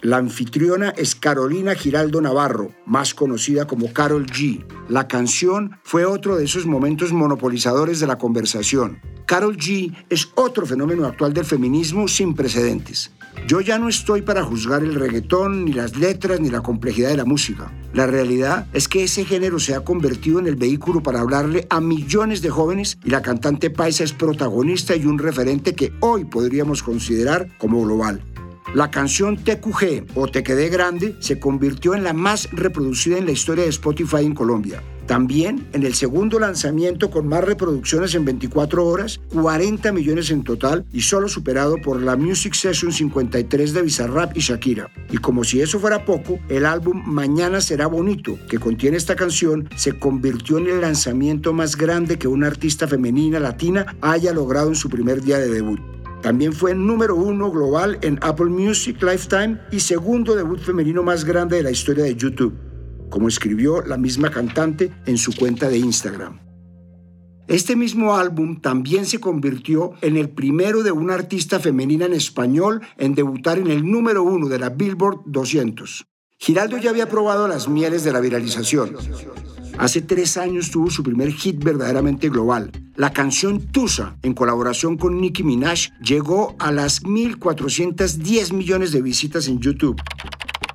La 0.00 0.18
anfitriona 0.18 0.90
es 0.90 1.16
Carolina 1.16 1.74
Giraldo 1.74 2.20
Navarro, 2.20 2.72
más 2.86 3.14
conocida 3.14 3.66
como 3.66 3.92
Carol 3.92 4.26
G. 4.26 4.64
La 4.88 5.08
canción 5.08 5.76
fue 5.82 6.04
otro 6.04 6.36
de 6.36 6.44
esos 6.44 6.66
momentos 6.66 7.12
monopolizadores 7.12 7.98
de 7.98 8.06
la 8.06 8.16
conversación. 8.16 9.00
Carol 9.26 9.56
G 9.56 9.92
es 10.08 10.28
otro 10.36 10.66
fenómeno 10.66 11.04
actual 11.04 11.32
del 11.32 11.44
feminismo 11.44 12.06
sin 12.06 12.34
precedentes. 12.34 13.10
Yo 13.46 13.60
ya 13.60 13.78
no 13.78 13.88
estoy 13.88 14.22
para 14.22 14.44
juzgar 14.44 14.82
el 14.82 14.94
reggaetón, 14.94 15.64
ni 15.64 15.72
las 15.72 15.96
letras, 15.96 16.40
ni 16.40 16.50
la 16.50 16.60
complejidad 16.60 17.10
de 17.10 17.16
la 17.16 17.24
música. 17.24 17.72
La 17.94 18.06
realidad 18.06 18.66
es 18.72 18.88
que 18.88 19.04
ese 19.04 19.24
género 19.24 19.58
se 19.58 19.74
ha 19.74 19.80
convertido 19.80 20.38
en 20.38 20.46
el 20.46 20.56
vehículo 20.56 21.02
para 21.02 21.20
hablarle 21.20 21.66
a 21.70 21.80
millones 21.80 22.42
de 22.42 22.50
jóvenes 22.50 22.98
y 23.04 23.10
la 23.10 23.22
cantante 23.22 23.70
paisa 23.70 24.04
es 24.04 24.12
protagonista 24.12 24.94
y 24.96 25.06
un 25.06 25.18
referente 25.18 25.74
que 25.74 25.92
hoy 26.00 26.24
podríamos 26.24 26.82
considerar 26.82 27.48
como 27.58 27.82
global. 27.82 28.22
La 28.74 28.90
canción 28.90 29.36
TQG 29.36 30.08
o 30.14 30.28
Te 30.28 30.42
Quedé 30.42 30.68
Grande 30.68 31.16
se 31.20 31.40
convirtió 31.40 31.94
en 31.94 32.04
la 32.04 32.12
más 32.12 32.50
reproducida 32.52 33.16
en 33.16 33.24
la 33.24 33.32
historia 33.32 33.64
de 33.64 33.70
Spotify 33.70 34.26
en 34.26 34.34
Colombia. 34.34 34.82
También 35.06 35.66
en 35.72 35.84
el 35.84 35.94
segundo 35.94 36.38
lanzamiento 36.38 37.10
con 37.10 37.26
más 37.26 37.42
reproducciones 37.42 38.14
en 38.14 38.26
24 38.26 38.86
horas, 38.86 39.20
40 39.32 39.90
millones 39.92 40.30
en 40.30 40.44
total 40.44 40.84
y 40.92 41.00
solo 41.00 41.30
superado 41.30 41.76
por 41.80 42.02
la 42.02 42.14
Music 42.14 42.52
Session 42.52 42.92
53 42.92 43.72
de 43.72 43.80
Bizarrap 43.80 44.36
y 44.36 44.40
Shakira. 44.40 44.90
Y 45.10 45.16
como 45.16 45.44
si 45.44 45.62
eso 45.62 45.80
fuera 45.80 46.04
poco, 46.04 46.38
el 46.50 46.66
álbum 46.66 47.02
Mañana 47.06 47.62
será 47.62 47.86
bonito, 47.86 48.38
que 48.50 48.58
contiene 48.58 48.98
esta 48.98 49.16
canción, 49.16 49.66
se 49.76 49.98
convirtió 49.98 50.58
en 50.58 50.66
el 50.66 50.82
lanzamiento 50.82 51.54
más 51.54 51.74
grande 51.74 52.18
que 52.18 52.28
una 52.28 52.48
artista 52.48 52.86
femenina 52.86 53.40
latina 53.40 53.96
haya 54.02 54.34
logrado 54.34 54.68
en 54.68 54.74
su 54.74 54.90
primer 54.90 55.22
día 55.22 55.38
de 55.38 55.48
debut. 55.48 55.80
También 56.22 56.52
fue 56.52 56.74
número 56.74 57.14
uno 57.14 57.50
global 57.50 57.98
en 58.02 58.18
Apple 58.22 58.46
Music 58.46 59.00
Lifetime 59.02 59.60
y 59.70 59.80
segundo 59.80 60.34
debut 60.34 60.58
femenino 60.58 61.02
más 61.02 61.24
grande 61.24 61.58
de 61.58 61.62
la 61.62 61.70
historia 61.70 62.04
de 62.04 62.16
YouTube, 62.16 62.54
como 63.08 63.28
escribió 63.28 63.82
la 63.82 63.96
misma 63.96 64.30
cantante 64.30 64.92
en 65.06 65.16
su 65.16 65.34
cuenta 65.34 65.68
de 65.68 65.78
Instagram. 65.78 66.40
Este 67.46 67.76
mismo 67.76 68.14
álbum 68.14 68.60
también 68.60 69.06
se 69.06 69.20
convirtió 69.20 69.92
en 70.02 70.16
el 70.16 70.28
primero 70.28 70.82
de 70.82 70.92
una 70.92 71.14
artista 71.14 71.60
femenina 71.60 72.04
en 72.04 72.12
español 72.12 72.82
en 72.98 73.14
debutar 73.14 73.58
en 73.58 73.68
el 73.68 73.90
número 73.90 74.22
uno 74.22 74.48
de 74.48 74.58
la 74.58 74.68
Billboard 74.70 75.20
200. 75.24 76.04
Giraldo 76.36 76.76
ya 76.78 76.90
había 76.90 77.08
probado 77.08 77.48
las 77.48 77.68
mieles 77.68 78.04
de 78.04 78.12
la 78.12 78.20
viralización. 78.20 78.96
Hace 79.78 80.02
tres 80.02 80.36
años 80.36 80.72
tuvo 80.72 80.90
su 80.90 81.04
primer 81.04 81.30
hit 81.30 81.62
verdaderamente 81.62 82.28
global. 82.28 82.72
La 82.96 83.12
canción 83.12 83.60
Tusa, 83.60 84.16
en 84.22 84.34
colaboración 84.34 84.96
con 84.96 85.20
Nicki 85.20 85.44
Minaj, 85.44 85.90
llegó 86.02 86.56
a 86.58 86.72
las 86.72 87.04
1.410 87.04 88.52
millones 88.54 88.90
de 88.90 89.02
visitas 89.02 89.46
en 89.46 89.60
YouTube. 89.60 89.96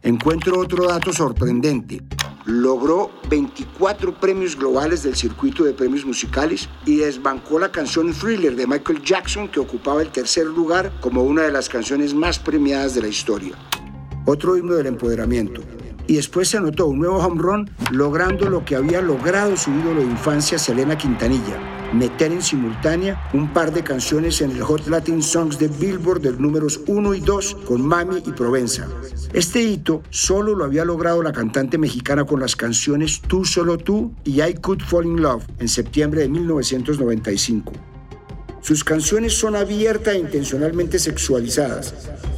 Encuentro 0.04 0.58
otro 0.58 0.88
dato 0.88 1.12
sorprendente. 1.12 2.02
Logró 2.46 3.12
24 3.30 4.22
premios 4.22 4.56
globales 4.56 5.04
del 5.04 5.18
circuito 5.18 5.66
de 5.66 5.74
premios 5.74 6.06
musicales 6.06 6.70
y 6.86 6.96
desbancó 6.96 7.60
la 7.60 7.74
canción 7.74 8.14
Thriller 8.14 8.56
de 8.56 8.68
Michael 8.68 9.02
Jackson 9.04 9.50
que 9.50 9.60
ocupaba 9.60 10.02
el 10.02 10.12
tercer 10.12 10.46
lugar 10.46 10.94
como 11.02 11.24
una 11.24 11.42
de 11.42 11.52
las 11.52 11.68
canciones 11.68 12.14
más 12.14 12.40
premiadas 12.40 12.96
de 12.96 13.02
la 13.02 13.10
historia. 13.10 13.58
Otro 14.26 14.56
himno 14.56 14.76
del 14.76 14.88
empoderamiento 14.88 15.62
y 16.08 16.16
después 16.16 16.50
se 16.50 16.58
anotó 16.58 16.88
un 16.88 17.00
nuevo 17.00 17.18
home 17.18 17.42
run 17.42 17.70
logrando 17.92 18.50
lo 18.50 18.66
que 18.66 18.76
había 18.76 19.02
logrado 19.02 19.56
su 19.58 19.72
ídolo 19.72 20.02
de 20.02 20.08
infancia 20.08 20.60
Selena 20.60 20.98
Quintanilla, 20.98 21.60
meter 21.94 22.32
en 22.32 22.42
simultánea 22.42 23.30
un 23.34 23.52
par 23.54 23.72
de 23.72 23.84
canciones 23.84 24.42
en 24.42 24.52
el 24.52 24.62
Hot 24.62 24.88
Latin 24.88 25.22
Songs 25.22 25.60
de 25.60 25.68
Billboard 25.68 26.22
del 26.22 26.42
números 26.42 26.82
1 26.88 27.14
y 27.14 27.20
2 27.20 27.56
con 27.66 27.86
Mami 27.86 28.24
y 28.26 28.32
Provenza. 28.32 28.88
Este 29.34 29.62
hito 29.62 30.04
solo 30.10 30.56
lo 30.56 30.66
había 30.66 30.86
logrado 30.86 31.24
la 31.24 31.32
cantante 31.32 31.78
mexicana 31.78 32.26
con 32.26 32.40
las 32.40 32.56
canciones 32.56 33.22
Tú 33.22 33.46
solo 33.46 33.78
tú 33.78 34.14
y 34.24 34.42
I 34.42 34.54
Could 34.56 34.82
Fall 34.82 35.06
in 35.06 35.22
Love 35.22 35.46
en 35.60 35.68
septiembre 35.68 36.22
de 36.22 36.30
1995. 36.30 37.74
Sus 38.62 38.84
canciones 38.84 39.34
son 39.34 39.56
abiertas 39.56 40.16
e 40.16 40.20
intencionalmente 40.20 40.98
sexualizadas, 40.98 41.94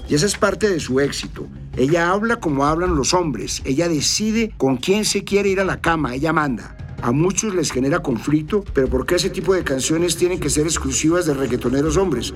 y 0.10 0.16
esa 0.16 0.26
es 0.26 0.36
parte 0.36 0.68
de 0.68 0.80
su 0.80 1.00
éxito. 1.00 1.48
Ella 1.78 2.12
habla 2.12 2.38
como 2.38 2.66
hablan 2.66 2.96
los 2.96 3.14
hombres, 3.14 3.62
ella 3.66 3.90
decide 3.90 4.54
con 4.58 4.78
quién 4.78 5.04
se 5.04 5.26
quiere 5.26 5.50
ir 5.50 5.60
a 5.60 5.66
la 5.66 5.82
cama, 5.82 6.16
ella 6.16 6.32
manda. 6.32 6.78
A 7.02 7.12
muchos 7.12 7.54
les 7.54 7.72
genera 7.72 8.00
conflicto, 8.00 8.64
pero 8.74 8.88
¿por 8.88 9.06
qué 9.06 9.16
ese 9.16 9.30
tipo 9.30 9.54
de 9.54 9.66
canciones 9.66 10.16
tienen 10.16 10.40
que 10.40 10.50
ser 10.50 10.66
exclusivas 10.66 11.26
de 11.26 11.34
reggaetoneros 11.34 11.98
hombres? 11.98 12.34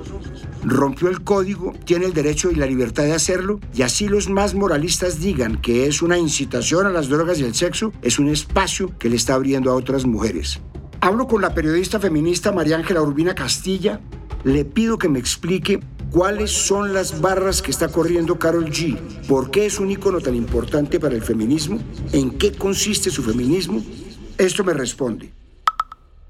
Rompió 0.64 1.08
el 1.08 1.24
código, 1.24 1.74
tiene 1.86 2.06
el 2.06 2.14
derecho 2.14 2.52
y 2.52 2.56
la 2.56 2.66
libertad 2.66 3.04
de 3.04 3.14
hacerlo, 3.14 3.62
y 3.74 3.84
así 3.84 4.10
los 4.10 4.30
más 4.30 4.56
moralistas 4.56 5.22
digan 5.22 5.62
que 5.62 5.88
es 5.88 6.02
una 6.02 6.18
incitación 6.18 6.86
a 6.86 6.92
las 6.92 7.08
drogas 7.08 7.40
y 7.40 7.46
el 7.46 7.56
sexo, 7.56 7.94
es 8.02 8.20
un 8.20 8.28
espacio 8.28 8.92
que 9.00 9.10
le 9.10 9.16
está 9.16 9.36
abriendo 9.36 9.72
a 9.72 9.76
otras 9.76 10.06
mujeres. 10.06 10.60
Hablo 11.00 11.28
con 11.28 11.42
la 11.42 11.54
periodista 11.56 11.98
feminista 11.98 12.52
María 12.52 12.76
Ángela 12.76 13.02
Urbina 13.02 13.34
Castilla. 13.34 14.02
Le 14.44 14.66
pido 14.66 14.98
que 14.98 15.08
me 15.08 15.18
explique 15.18 15.80
cuáles 16.12 16.52
son 16.52 16.94
las 16.94 17.22
barras 17.22 17.62
que 17.62 17.72
está 17.72 17.88
corriendo 17.88 18.40
Carol 18.40 18.66
G, 18.66 18.98
por 19.28 19.52
qué 19.52 19.66
es 19.66 19.80
un 19.80 19.92
ícono 19.92 20.20
tan 20.20 20.36
importante 20.36 21.00
para 21.00 21.16
el 21.16 21.22
feminismo, 21.22 21.80
en 22.12 22.38
qué 22.38 22.52
consiste 22.52 23.10
su 23.10 23.24
feminismo. 23.24 23.84
Esto 24.38 24.64
me 24.64 24.74
responde. 24.74 25.39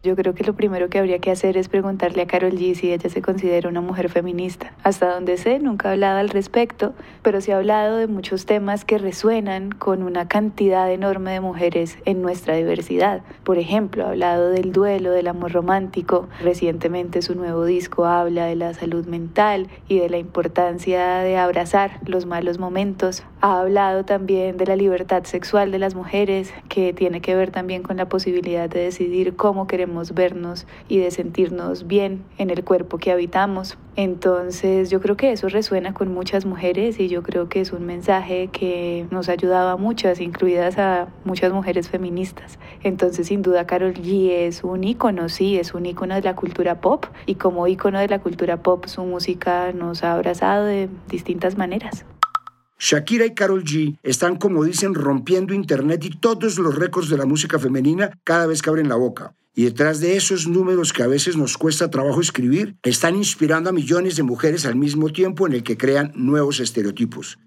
Yo 0.01 0.15
creo 0.15 0.33
que 0.33 0.45
lo 0.45 0.53
primero 0.53 0.89
que 0.89 0.97
habría 0.97 1.19
que 1.19 1.29
hacer 1.29 1.57
es 1.57 1.67
preguntarle 1.67 2.21
a 2.21 2.25
Carol 2.25 2.53
G 2.53 2.73
si 2.73 2.93
ella 2.93 3.09
se 3.09 3.21
considera 3.21 3.67
una 3.67 3.81
mujer 3.81 4.07
feminista. 4.07 4.71
Hasta 4.81 5.13
donde 5.13 5.35
sé, 5.35 5.59
nunca 5.59 5.89
ha 5.89 5.91
hablado 5.91 6.19
al 6.19 6.29
respecto, 6.29 6.93
pero 7.21 7.41
sí 7.41 7.51
ha 7.51 7.57
hablado 7.57 7.97
de 7.97 8.07
muchos 8.07 8.45
temas 8.45 8.85
que 8.85 8.97
resuenan 8.97 9.71
con 9.71 10.03
una 10.03 10.29
cantidad 10.29 10.89
enorme 10.89 11.31
de 11.31 11.41
mujeres 11.41 11.97
en 12.05 12.21
nuestra 12.21 12.55
diversidad. 12.55 13.23
Por 13.43 13.57
ejemplo, 13.57 14.05
ha 14.05 14.11
hablado 14.11 14.51
del 14.51 14.71
duelo, 14.71 15.11
del 15.11 15.27
amor 15.27 15.51
romántico. 15.51 16.29
Recientemente 16.41 17.21
su 17.21 17.35
nuevo 17.35 17.65
disco 17.65 18.05
habla 18.05 18.45
de 18.45 18.55
la 18.55 18.73
salud 18.73 19.05
mental 19.05 19.67
y 19.89 19.99
de 19.99 20.09
la 20.09 20.17
importancia 20.17 21.17
de 21.17 21.35
abrazar 21.35 21.99
los 22.05 22.25
malos 22.25 22.57
momentos. 22.57 23.25
Ha 23.41 23.59
hablado 23.59 24.05
también 24.05 24.55
de 24.55 24.65
la 24.65 24.77
libertad 24.77 25.25
sexual 25.25 25.71
de 25.71 25.79
las 25.79 25.93
mujeres, 25.93 26.53
que 26.69 26.93
tiene 26.93 27.19
que 27.19 27.35
ver 27.35 27.51
también 27.51 27.83
con 27.83 27.97
la 27.97 28.07
posibilidad 28.07 28.69
de 28.69 28.79
decidir 28.79 29.35
cómo 29.35 29.67
queremos 29.67 29.88
vernos 30.13 30.65
y 30.87 30.99
de 30.99 31.11
sentirnos 31.11 31.87
bien 31.87 32.23
en 32.37 32.49
el 32.49 32.63
cuerpo 32.63 32.97
que 32.97 33.11
habitamos. 33.11 33.77
Entonces 33.95 34.89
yo 34.89 35.01
creo 35.01 35.17
que 35.17 35.31
eso 35.31 35.49
resuena 35.49 35.93
con 35.93 36.13
muchas 36.13 36.45
mujeres 36.45 36.99
y 36.99 37.09
yo 37.09 37.21
creo 37.23 37.49
que 37.49 37.61
es 37.61 37.73
un 37.73 37.85
mensaje 37.85 38.49
que 38.51 39.05
nos 39.11 39.29
ha 39.29 39.33
ayudado 39.33 39.69
a 39.69 39.77
muchas, 39.77 40.21
incluidas 40.21 40.77
a 40.77 41.09
muchas 41.25 41.51
mujeres 41.51 41.89
feministas. 41.89 42.59
Entonces 42.83 43.27
sin 43.27 43.41
duda 43.41 43.67
Carol 43.67 43.93
G 43.93 44.29
es 44.31 44.63
un 44.63 44.83
ícono, 44.83 45.29
sí, 45.29 45.57
es 45.57 45.73
un 45.73 45.85
ícono 45.85 46.15
de 46.15 46.21
la 46.21 46.35
cultura 46.35 46.79
pop 46.79 47.05
y 47.25 47.35
como 47.35 47.67
ícono 47.67 47.99
de 47.99 48.07
la 48.07 48.19
cultura 48.19 48.63
pop 48.63 48.85
su 48.85 49.03
música 49.03 49.73
nos 49.73 50.03
ha 50.03 50.13
abrazado 50.13 50.65
de 50.65 50.89
distintas 51.09 51.57
maneras. 51.57 52.05
Shakira 52.81 53.25
y 53.25 53.33
Carol 53.33 53.65
G 53.65 53.97
están, 54.03 54.37
como 54.37 54.63
dicen, 54.63 54.93
rompiendo 54.93 55.53
Internet 55.53 56.05
y 56.05 56.11
todos 56.11 56.57
los 56.57 56.75
récords 56.75 57.09
de 57.09 57.17
la 57.17 57.25
música 57.25 57.59
femenina 57.59 58.17
cada 58.23 58.47
vez 58.47 58.61
que 58.61 58.69
abren 58.69 58.87
la 58.87 58.95
boca. 58.95 59.33
Y 59.59 59.65
detrás 59.65 59.99
de 59.99 60.15
esos 60.15 60.47
números 60.47 60.93
que 60.93 61.03
a 61.03 61.07
veces 61.07 61.35
nos 61.35 61.57
cuesta 61.57 61.91
trabajo 61.91 62.21
escribir, 62.21 62.77
están 62.81 63.17
inspirando 63.17 63.69
a 63.69 63.73
millones 63.73 64.15
de 64.15 64.23
mujeres 64.23 64.65
al 64.65 64.77
mismo 64.77 65.09
tiempo 65.09 65.45
en 65.45 65.51
el 65.51 65.63
que 65.63 65.75
crean 65.75 66.13
nuevos 66.15 66.61
estereotipos. 66.61 67.39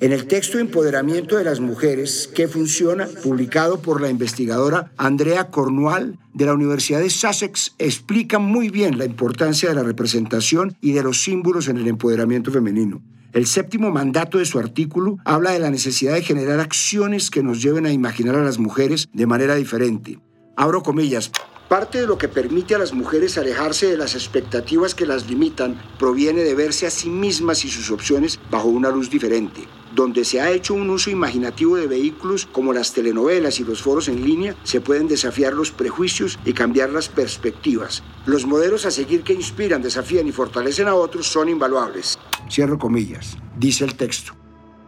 En 0.00 0.12
el 0.12 0.26
texto 0.26 0.58
Empoderamiento 0.58 1.38
de 1.38 1.44
las 1.44 1.58
Mujeres, 1.58 2.28
que 2.34 2.48
funciona, 2.48 3.06
publicado 3.22 3.80
por 3.80 4.02
la 4.02 4.10
investigadora 4.10 4.92
Andrea 4.98 5.48
Cornual 5.48 6.18
de 6.34 6.44
la 6.44 6.52
Universidad 6.52 7.00
de 7.00 7.08
Sussex, 7.08 7.74
explica 7.78 8.38
muy 8.38 8.68
bien 8.68 8.98
la 8.98 9.06
importancia 9.06 9.70
de 9.70 9.76
la 9.76 9.82
representación 9.82 10.76
y 10.82 10.92
de 10.92 11.02
los 11.02 11.22
símbolos 11.22 11.68
en 11.68 11.78
el 11.78 11.88
empoderamiento 11.88 12.52
femenino. 12.52 13.00
El 13.32 13.46
séptimo 13.46 13.90
mandato 13.90 14.36
de 14.36 14.44
su 14.44 14.58
artículo 14.58 15.16
habla 15.24 15.52
de 15.52 15.60
la 15.60 15.70
necesidad 15.70 16.12
de 16.12 16.22
generar 16.22 16.60
acciones 16.60 17.30
que 17.30 17.42
nos 17.42 17.62
lleven 17.62 17.86
a 17.86 17.90
imaginar 17.90 18.34
a 18.34 18.44
las 18.44 18.58
mujeres 18.58 19.08
de 19.14 19.24
manera 19.24 19.54
diferente. 19.54 20.18
Abro 20.60 20.82
comillas. 20.82 21.30
Parte 21.70 22.02
de 22.02 22.06
lo 22.06 22.18
que 22.18 22.28
permite 22.28 22.74
a 22.74 22.78
las 22.78 22.92
mujeres 22.92 23.38
alejarse 23.38 23.86
de 23.86 23.96
las 23.96 24.14
expectativas 24.14 24.94
que 24.94 25.06
las 25.06 25.26
limitan 25.26 25.80
proviene 25.98 26.42
de 26.42 26.54
verse 26.54 26.86
a 26.86 26.90
sí 26.90 27.08
mismas 27.08 27.64
y 27.64 27.70
sus 27.70 27.90
opciones 27.90 28.38
bajo 28.50 28.68
una 28.68 28.90
luz 28.90 29.08
diferente. 29.08 29.66
Donde 29.94 30.22
se 30.22 30.38
ha 30.42 30.50
hecho 30.50 30.74
un 30.74 30.90
uso 30.90 31.08
imaginativo 31.08 31.76
de 31.76 31.86
vehículos 31.86 32.44
como 32.44 32.74
las 32.74 32.92
telenovelas 32.92 33.58
y 33.58 33.64
los 33.64 33.80
foros 33.80 34.08
en 34.08 34.22
línea, 34.22 34.54
se 34.62 34.82
pueden 34.82 35.08
desafiar 35.08 35.54
los 35.54 35.70
prejuicios 35.70 36.38
y 36.44 36.52
cambiar 36.52 36.90
las 36.90 37.08
perspectivas. 37.08 38.02
Los 38.26 38.44
modelos 38.44 38.84
a 38.84 38.90
seguir 38.90 39.22
que 39.22 39.32
inspiran, 39.32 39.80
desafían 39.80 40.26
y 40.26 40.32
fortalecen 40.32 40.88
a 40.88 40.94
otros 40.94 41.26
son 41.26 41.48
invaluables. 41.48 42.18
Cierro 42.50 42.78
comillas, 42.78 43.38
dice 43.56 43.84
el 43.84 43.94
texto 43.94 44.34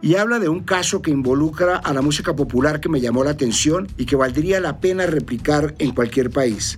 y 0.03 0.17
habla 0.17 0.37
de 0.37 0.49
un 0.49 0.59
caso 0.59 1.01
que 1.01 1.11
involucra 1.11 1.77
a 1.77 1.93
la 1.93 2.01
música 2.01 2.35
popular 2.35 2.81
que 2.81 2.89
me 2.89 2.99
llamó 2.99 3.23
la 3.23 3.31
atención 3.31 3.87
y 3.97 4.05
que 4.05 4.17
valdría 4.17 4.59
la 4.59 4.81
pena 4.81 5.05
replicar 5.05 5.75
en 5.79 5.91
cualquier 5.91 6.29
país. 6.29 6.77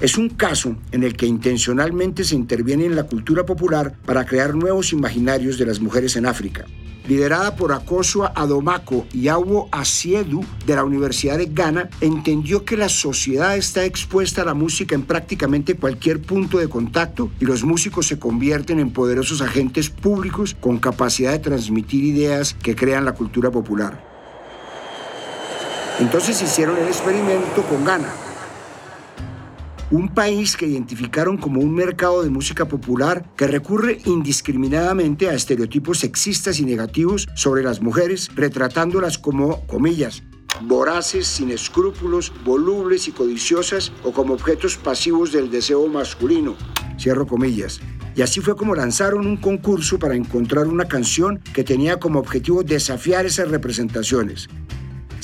Es 0.00 0.18
un 0.18 0.28
caso 0.28 0.76
en 0.90 1.04
el 1.04 1.16
que 1.16 1.26
intencionalmente 1.26 2.24
se 2.24 2.34
interviene 2.34 2.84
en 2.84 2.96
la 2.96 3.04
cultura 3.04 3.46
popular 3.46 3.94
para 4.04 4.26
crear 4.26 4.56
nuevos 4.56 4.92
imaginarios 4.92 5.56
de 5.56 5.66
las 5.66 5.80
mujeres 5.80 6.16
en 6.16 6.26
África 6.26 6.66
liderada 7.06 7.56
por 7.56 7.72
Akosua 7.72 8.32
Adomako 8.34 9.06
y 9.12 9.28
Awo 9.28 9.68
Asiedu 9.70 10.44
de 10.66 10.76
la 10.76 10.84
Universidad 10.84 11.38
de 11.38 11.46
Ghana, 11.46 11.88
entendió 12.00 12.64
que 12.64 12.76
la 12.76 12.88
sociedad 12.88 13.56
está 13.56 13.84
expuesta 13.84 14.42
a 14.42 14.44
la 14.44 14.54
música 14.54 14.94
en 14.94 15.02
prácticamente 15.02 15.76
cualquier 15.76 16.20
punto 16.20 16.58
de 16.58 16.68
contacto 16.68 17.30
y 17.40 17.44
los 17.44 17.64
músicos 17.64 18.06
se 18.06 18.18
convierten 18.18 18.80
en 18.80 18.90
poderosos 18.90 19.40
agentes 19.40 19.90
públicos 19.90 20.56
con 20.60 20.78
capacidad 20.78 21.32
de 21.32 21.38
transmitir 21.38 22.04
ideas 22.04 22.54
que 22.54 22.74
crean 22.74 23.04
la 23.04 23.12
cultura 23.12 23.50
popular. 23.50 24.02
Entonces 26.00 26.40
hicieron 26.42 26.76
el 26.76 26.88
experimento 26.88 27.62
con 27.68 27.84
Ghana 27.84 28.08
un 29.94 30.08
país 30.08 30.56
que 30.56 30.66
identificaron 30.66 31.36
como 31.36 31.60
un 31.60 31.72
mercado 31.72 32.24
de 32.24 32.30
música 32.30 32.66
popular 32.66 33.30
que 33.36 33.46
recurre 33.46 34.00
indiscriminadamente 34.06 35.28
a 35.28 35.34
estereotipos 35.34 36.00
sexistas 36.00 36.58
y 36.58 36.64
negativos 36.64 37.28
sobre 37.36 37.62
las 37.62 37.80
mujeres, 37.80 38.28
retratándolas 38.34 39.18
como, 39.18 39.64
comillas, 39.68 40.24
voraces, 40.62 41.28
sin 41.28 41.52
escrúpulos, 41.52 42.32
volubles 42.44 43.06
y 43.06 43.12
codiciosas 43.12 43.92
o 44.02 44.12
como 44.12 44.34
objetos 44.34 44.76
pasivos 44.76 45.30
del 45.30 45.48
deseo 45.48 45.86
masculino. 45.86 46.56
Cierro 46.98 47.26
comillas. 47.26 47.80
Y 48.16 48.22
así 48.22 48.40
fue 48.40 48.56
como 48.56 48.74
lanzaron 48.74 49.26
un 49.26 49.36
concurso 49.36 49.98
para 50.00 50.16
encontrar 50.16 50.66
una 50.66 50.86
canción 50.86 51.38
que 51.52 51.62
tenía 51.62 52.00
como 52.00 52.18
objetivo 52.18 52.64
desafiar 52.64 53.26
esas 53.26 53.48
representaciones 53.48 54.48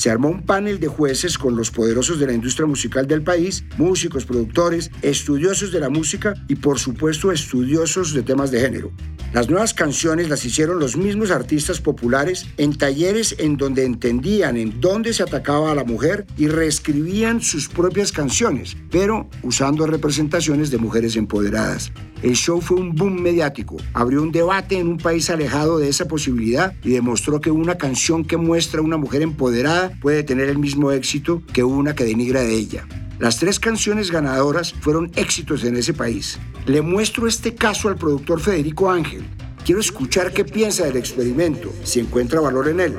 se 0.00 0.08
armó 0.08 0.30
un 0.30 0.40
panel 0.40 0.80
de 0.80 0.88
jueces 0.88 1.36
con 1.36 1.56
los 1.56 1.70
poderosos 1.70 2.18
de 2.18 2.26
la 2.26 2.32
industria 2.32 2.66
musical 2.66 3.06
del 3.06 3.20
país, 3.20 3.64
músicos, 3.76 4.24
productores, 4.24 4.90
estudiosos 5.02 5.72
de 5.72 5.80
la 5.80 5.90
música 5.90 6.32
y 6.48 6.54
por 6.54 6.78
supuesto 6.78 7.30
estudiosos 7.30 8.14
de 8.14 8.22
temas 8.22 8.50
de 8.50 8.60
género. 8.60 8.92
Las 9.34 9.50
nuevas 9.50 9.74
canciones 9.74 10.30
las 10.30 10.42
hicieron 10.46 10.80
los 10.80 10.96
mismos 10.96 11.30
artistas 11.30 11.82
populares 11.82 12.46
en 12.56 12.78
talleres 12.78 13.36
en 13.38 13.58
donde 13.58 13.84
entendían 13.84 14.56
en 14.56 14.80
dónde 14.80 15.12
se 15.12 15.22
atacaba 15.22 15.70
a 15.70 15.74
la 15.74 15.84
mujer 15.84 16.26
y 16.38 16.48
reescribían 16.48 17.42
sus 17.42 17.68
propias 17.68 18.10
canciones, 18.10 18.78
pero 18.90 19.28
usando 19.42 19.86
representaciones 19.86 20.70
de 20.70 20.78
mujeres 20.78 21.14
empoderadas. 21.14 21.92
El 22.22 22.34
show 22.34 22.60
fue 22.60 22.76
un 22.78 22.94
boom 22.94 23.22
mediático, 23.22 23.76
abrió 23.94 24.22
un 24.22 24.30
debate 24.30 24.78
en 24.78 24.88
un 24.88 24.98
país 24.98 25.30
alejado 25.30 25.78
de 25.78 25.88
esa 25.88 26.06
posibilidad 26.06 26.74
y 26.84 26.90
demostró 26.90 27.40
que 27.40 27.50
una 27.50 27.76
canción 27.76 28.24
que 28.24 28.36
muestra 28.36 28.80
a 28.80 28.84
una 28.84 28.98
mujer 28.98 29.22
empoderada 29.22 29.92
puede 30.02 30.22
tener 30.22 30.50
el 30.50 30.58
mismo 30.58 30.92
éxito 30.92 31.42
que 31.54 31.64
una 31.64 31.94
que 31.94 32.04
denigra 32.04 32.42
de 32.42 32.54
ella. 32.54 32.86
Las 33.18 33.38
tres 33.38 33.58
canciones 33.58 34.10
ganadoras 34.10 34.72
fueron 34.72 35.10
éxitos 35.16 35.64
en 35.64 35.76
ese 35.76 35.94
país. 35.94 36.38
Le 36.66 36.82
muestro 36.82 37.26
este 37.26 37.54
caso 37.54 37.88
al 37.88 37.96
productor 37.96 38.40
Federico 38.40 38.90
Ángel. 38.90 39.24
Quiero 39.64 39.80
escuchar 39.80 40.32
qué 40.32 40.44
piensa 40.44 40.84
del 40.84 40.96
experimento, 40.96 41.70
si 41.84 42.00
encuentra 42.00 42.40
valor 42.40 42.68
en 42.68 42.80
él. 42.80 42.94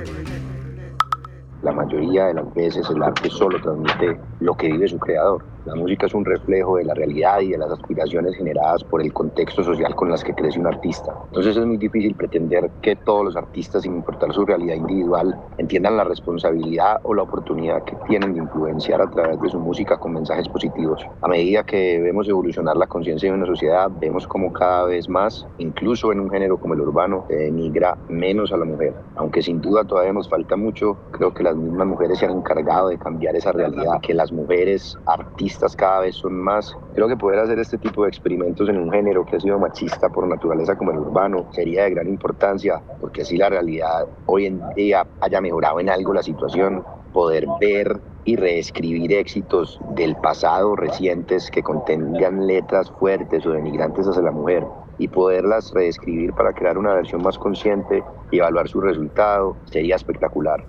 La 1.62 1.72
mayoría 1.72 2.26
de 2.26 2.34
las 2.36 2.54
veces 2.56 2.88
el 2.90 3.04
arte 3.04 3.30
solo 3.30 3.62
transmite 3.62 4.20
lo 4.40 4.56
que 4.56 4.68
vive 4.68 4.88
su 4.88 4.98
creador. 4.98 5.44
La 5.64 5.76
música 5.76 6.08
es 6.08 6.16
un 6.16 6.26
reflejo 6.26 6.78
de 6.78 6.86
la 6.86 6.96
realidad 6.96 7.40
y 7.42 7.52
de 7.52 7.58
las 7.60 7.70
aspiraciones 7.70 8.36
generadas 8.36 8.84
por 8.84 9.00
el 9.00 9.14
contexto 9.14 9.64
social 9.64 9.94
con 9.94 10.10
las 10.10 10.24
que 10.24 10.34
crece 10.34 10.60
un 10.60 10.66
artista. 10.66 11.14
Entonces 11.28 11.56
es 11.56 11.64
muy 11.64 11.78
difícil 11.78 12.16
pretender 12.16 12.72
que 12.82 12.96
todos 12.96 13.26
los 13.26 13.36
artistas, 13.36 13.84
sin 13.84 13.94
importar 13.94 14.34
su 14.34 14.44
realidad 14.44 14.74
individual, 14.74 15.40
entiendan 15.60 15.98
la 15.98 16.04
responsabilidad 16.04 17.00
o 17.04 17.14
la 17.14 17.22
oportunidad 17.22 17.84
que 17.84 17.96
tienen 18.08 18.34
de 18.34 18.40
influencia 18.40 18.96
a 18.96 19.12
través 19.12 19.40
de 19.40 19.50
su 19.50 19.60
música 19.60 20.00
con 20.00 20.14
mensajes 20.14 20.50
positivos. 20.50 21.06
A 21.22 21.28
medida 21.28 21.64
que 21.64 22.02
vemos 22.02 22.28
evolucionar 22.28 22.76
la 22.76 22.88
conciencia 22.88 23.30
de 23.30 23.38
una 23.38 23.46
sociedad, 23.46 23.92
vemos 24.00 24.28
como 24.28 24.52
cada 24.52 24.86
vez 24.86 25.08
más, 25.08 25.46
incluso 25.60 26.12
en 26.12 26.22
un 26.22 26.32
género 26.32 26.58
como 26.58 26.74
el 26.74 26.82
urbano, 26.82 27.26
se 27.28 27.36
denigra 27.36 28.00
menos 28.10 28.52
a 28.52 28.58
la 28.58 28.66
mujer. 28.66 28.96
Aunque 29.16 29.44
sin 29.44 29.62
duda 29.62 29.84
todavía 29.84 30.14
nos 30.14 30.28
falta 30.28 30.56
mucho, 30.56 30.98
creo 31.12 31.36
que 31.36 31.44
las 31.44 31.56
mismas 31.56 31.86
mujeres 31.86 32.18
se 32.18 32.26
han 32.26 32.32
encargado 32.32 32.90
de 32.90 32.98
cambiar 32.98 33.36
esa 33.36 33.52
realidad, 33.52 34.02
que 34.02 34.16
las 34.16 34.32
mujeres 34.32 34.98
artistas 35.06 35.51
cada 35.78 36.02
vez 36.02 36.16
son 36.16 36.34
más. 36.34 36.76
Creo 36.94 37.08
que 37.08 37.18
poder 37.18 37.40
hacer 37.40 37.60
este 37.60 37.78
tipo 37.78 38.04
de 38.04 38.10
experimentos 38.10 38.70
en 38.70 38.78
un 38.78 38.92
género 38.92 39.26
que 39.26 39.36
ha 39.36 39.40
sido 39.40 39.60
machista 39.60 40.10
por 40.10 40.28
naturaleza 40.28 40.76
como 40.76 40.92
el 40.92 41.00
urbano 41.00 41.48
sería 41.52 41.84
de 41.84 41.92
gran 41.92 42.08
importancia, 42.08 42.82
porque 43.00 43.22
así 43.22 43.38
la 43.38 43.50
realidad 43.50 44.08
hoy 44.26 44.46
en 44.48 44.62
día 44.76 45.06
haya 45.22 45.42
mejorado 45.42 45.80
en 45.80 45.90
algo 45.90 46.14
la 46.14 46.24
situación, 46.24 46.84
poder 47.14 47.46
ver 47.60 48.00
y 48.24 48.36
reescribir 48.36 49.14
éxitos 49.14 49.80
del 49.96 50.16
pasado 50.16 50.76
recientes 50.76 51.50
que 51.52 51.64
contengan 51.64 52.48
letras 52.48 52.92
fuertes 53.00 53.46
o 53.46 53.52
denigrantes 53.52 54.08
hacia 54.08 54.22
la 54.22 54.32
mujer 54.32 54.66
y 54.98 55.08
poderlas 55.08 55.72
reescribir 55.74 56.34
para 56.34 56.54
crear 56.54 56.78
una 56.78 56.94
versión 56.94 57.24
más 57.24 57.38
consciente 57.38 58.04
y 58.30 58.38
evaluar 58.38 58.68
su 58.68 58.80
resultado 58.82 59.58
sería 59.66 59.96
espectacular. 59.96 60.64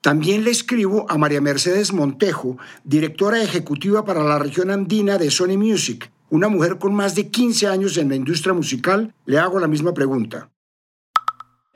También 0.00 0.44
le 0.44 0.52
escribo 0.52 1.06
a 1.08 1.18
María 1.18 1.40
Mercedes 1.40 1.92
Montejo, 1.92 2.56
directora 2.84 3.42
ejecutiva 3.42 4.04
para 4.04 4.22
la 4.22 4.38
región 4.38 4.70
andina 4.70 5.18
de 5.18 5.28
Sony 5.28 5.58
Music, 5.58 6.12
una 6.30 6.48
mujer 6.48 6.78
con 6.78 6.94
más 6.94 7.16
de 7.16 7.28
15 7.28 7.66
años 7.66 7.96
en 7.96 8.08
la 8.08 8.14
industria 8.14 8.54
musical. 8.54 9.12
Le 9.26 9.38
hago 9.40 9.58
la 9.58 9.66
misma 9.66 9.94
pregunta. 9.94 10.50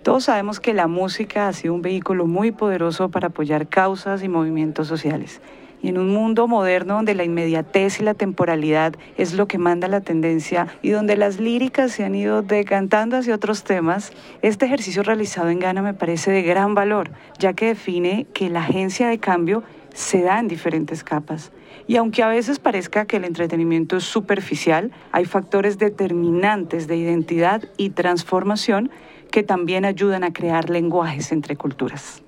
Todos 0.04 0.24
sabemos 0.24 0.61
que 0.61 0.72
la 0.72 0.87
música 0.87 1.48
ha 1.48 1.52
sido 1.52 1.74
un 1.74 1.82
vehículo 1.82 2.26
muy 2.26 2.52
poderoso 2.52 3.08
para 3.08 3.28
apoyar 3.28 3.68
causas 3.68 4.22
y 4.22 4.28
movimientos 4.28 4.87
sociales. 4.87 5.40
Y 5.83 5.88
en 5.88 5.99
un 5.99 6.11
mundo 6.11 6.47
moderno 6.47 6.95
donde 6.95 7.14
la 7.14 7.25
inmediatez 7.25 8.01
y 8.01 8.05
la 8.05 8.14
temporalidad 8.14 8.95
es 9.18 9.35
lo 9.35 9.49
que 9.49 9.59
manda 9.59 9.88
la 9.88 10.01
tendencia 10.01 10.68
y 10.81 10.90
donde 10.90 11.16
las 11.16 11.40
líricas 11.40 11.92
se 11.92 12.05
han 12.05 12.14
ido 12.14 12.42
decantando 12.42 13.16
hacia 13.16 13.35
otros 13.35 13.64
temas, 13.64 14.12
este 14.42 14.66
ejercicio 14.66 15.03
realizado 15.03 15.49
en 15.49 15.59
Ghana 15.59 15.83
me 15.83 15.95
parece 15.95 16.31
de 16.31 16.42
gran 16.42 16.75
valor, 16.75 17.11
ya 17.38 17.53
que 17.53 17.66
define 17.66 18.27
que 18.33 18.49
la 18.49 18.61
agencia 18.61 19.09
de 19.09 19.18
cambio 19.18 19.64
se 19.92 20.23
da 20.23 20.38
en 20.38 20.49
diferentes 20.49 21.05
capas. 21.05 21.53
Y 21.87 21.97
aunque 21.97 22.23
a 22.23 22.29
veces 22.29 22.59
parezca 22.59 23.07
que 23.07 23.16
el 23.16 23.25
entretenimiento 23.25 23.97
es 23.97 24.05
superficial, 24.05 24.92
hay 25.11 25.25
factores 25.25 25.79
determinantes 25.79 26.87
de 26.87 26.97
identidad 26.97 27.62
y 27.77 27.90
transformación 27.90 28.90
que 29.31 29.42
también 29.42 29.85
ayudan 29.85 30.25
a 30.25 30.33
crear 30.33 30.71
lenguajes 30.71 31.33
entre 31.33 31.57
culturas. 31.57 32.23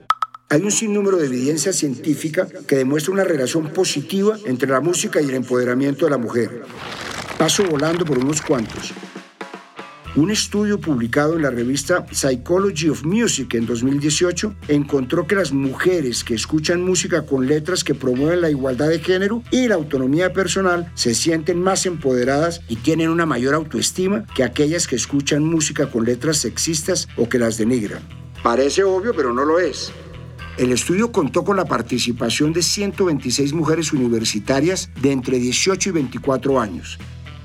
Hay 0.54 0.62
un 0.62 0.70
sinnúmero 0.70 1.16
de 1.16 1.26
evidencia 1.26 1.72
científica 1.72 2.46
que 2.68 2.76
demuestra 2.76 3.12
una 3.12 3.24
relación 3.24 3.70
positiva 3.70 4.38
entre 4.44 4.70
la 4.70 4.80
música 4.80 5.20
y 5.20 5.24
el 5.24 5.34
empoderamiento 5.34 6.04
de 6.04 6.12
la 6.12 6.16
mujer. 6.16 6.62
Paso 7.36 7.64
volando 7.64 8.04
por 8.04 8.18
unos 8.18 8.40
cuantos. 8.40 8.92
Un 10.14 10.30
estudio 10.30 10.80
publicado 10.80 11.34
en 11.34 11.42
la 11.42 11.50
revista 11.50 12.06
Psychology 12.12 12.88
of 12.88 13.02
Music 13.02 13.52
en 13.54 13.66
2018 13.66 14.54
encontró 14.68 15.26
que 15.26 15.34
las 15.34 15.50
mujeres 15.50 16.22
que 16.22 16.34
escuchan 16.34 16.82
música 16.82 17.26
con 17.26 17.48
letras 17.48 17.82
que 17.82 17.96
promueven 17.96 18.40
la 18.40 18.50
igualdad 18.50 18.90
de 18.90 19.00
género 19.00 19.42
y 19.50 19.66
la 19.66 19.74
autonomía 19.74 20.32
personal 20.32 20.88
se 20.94 21.16
sienten 21.16 21.60
más 21.60 21.84
empoderadas 21.84 22.60
y 22.68 22.76
tienen 22.76 23.08
una 23.08 23.26
mayor 23.26 23.54
autoestima 23.54 24.24
que 24.36 24.44
aquellas 24.44 24.86
que 24.86 24.94
escuchan 24.94 25.42
música 25.42 25.90
con 25.90 26.04
letras 26.04 26.36
sexistas 26.36 27.08
o 27.16 27.28
que 27.28 27.40
las 27.40 27.58
denigran. 27.58 28.04
Parece 28.44 28.84
obvio, 28.84 29.14
pero 29.16 29.32
no 29.32 29.44
lo 29.44 29.58
es. 29.58 29.90
El 30.56 30.70
estudio 30.70 31.10
contó 31.10 31.42
con 31.42 31.56
la 31.56 31.64
participación 31.64 32.52
de 32.52 32.62
126 32.62 33.52
mujeres 33.54 33.92
universitarias 33.92 34.88
de 35.02 35.10
entre 35.10 35.40
18 35.40 35.88
y 35.88 35.92
24 35.92 36.60
años. 36.60 36.98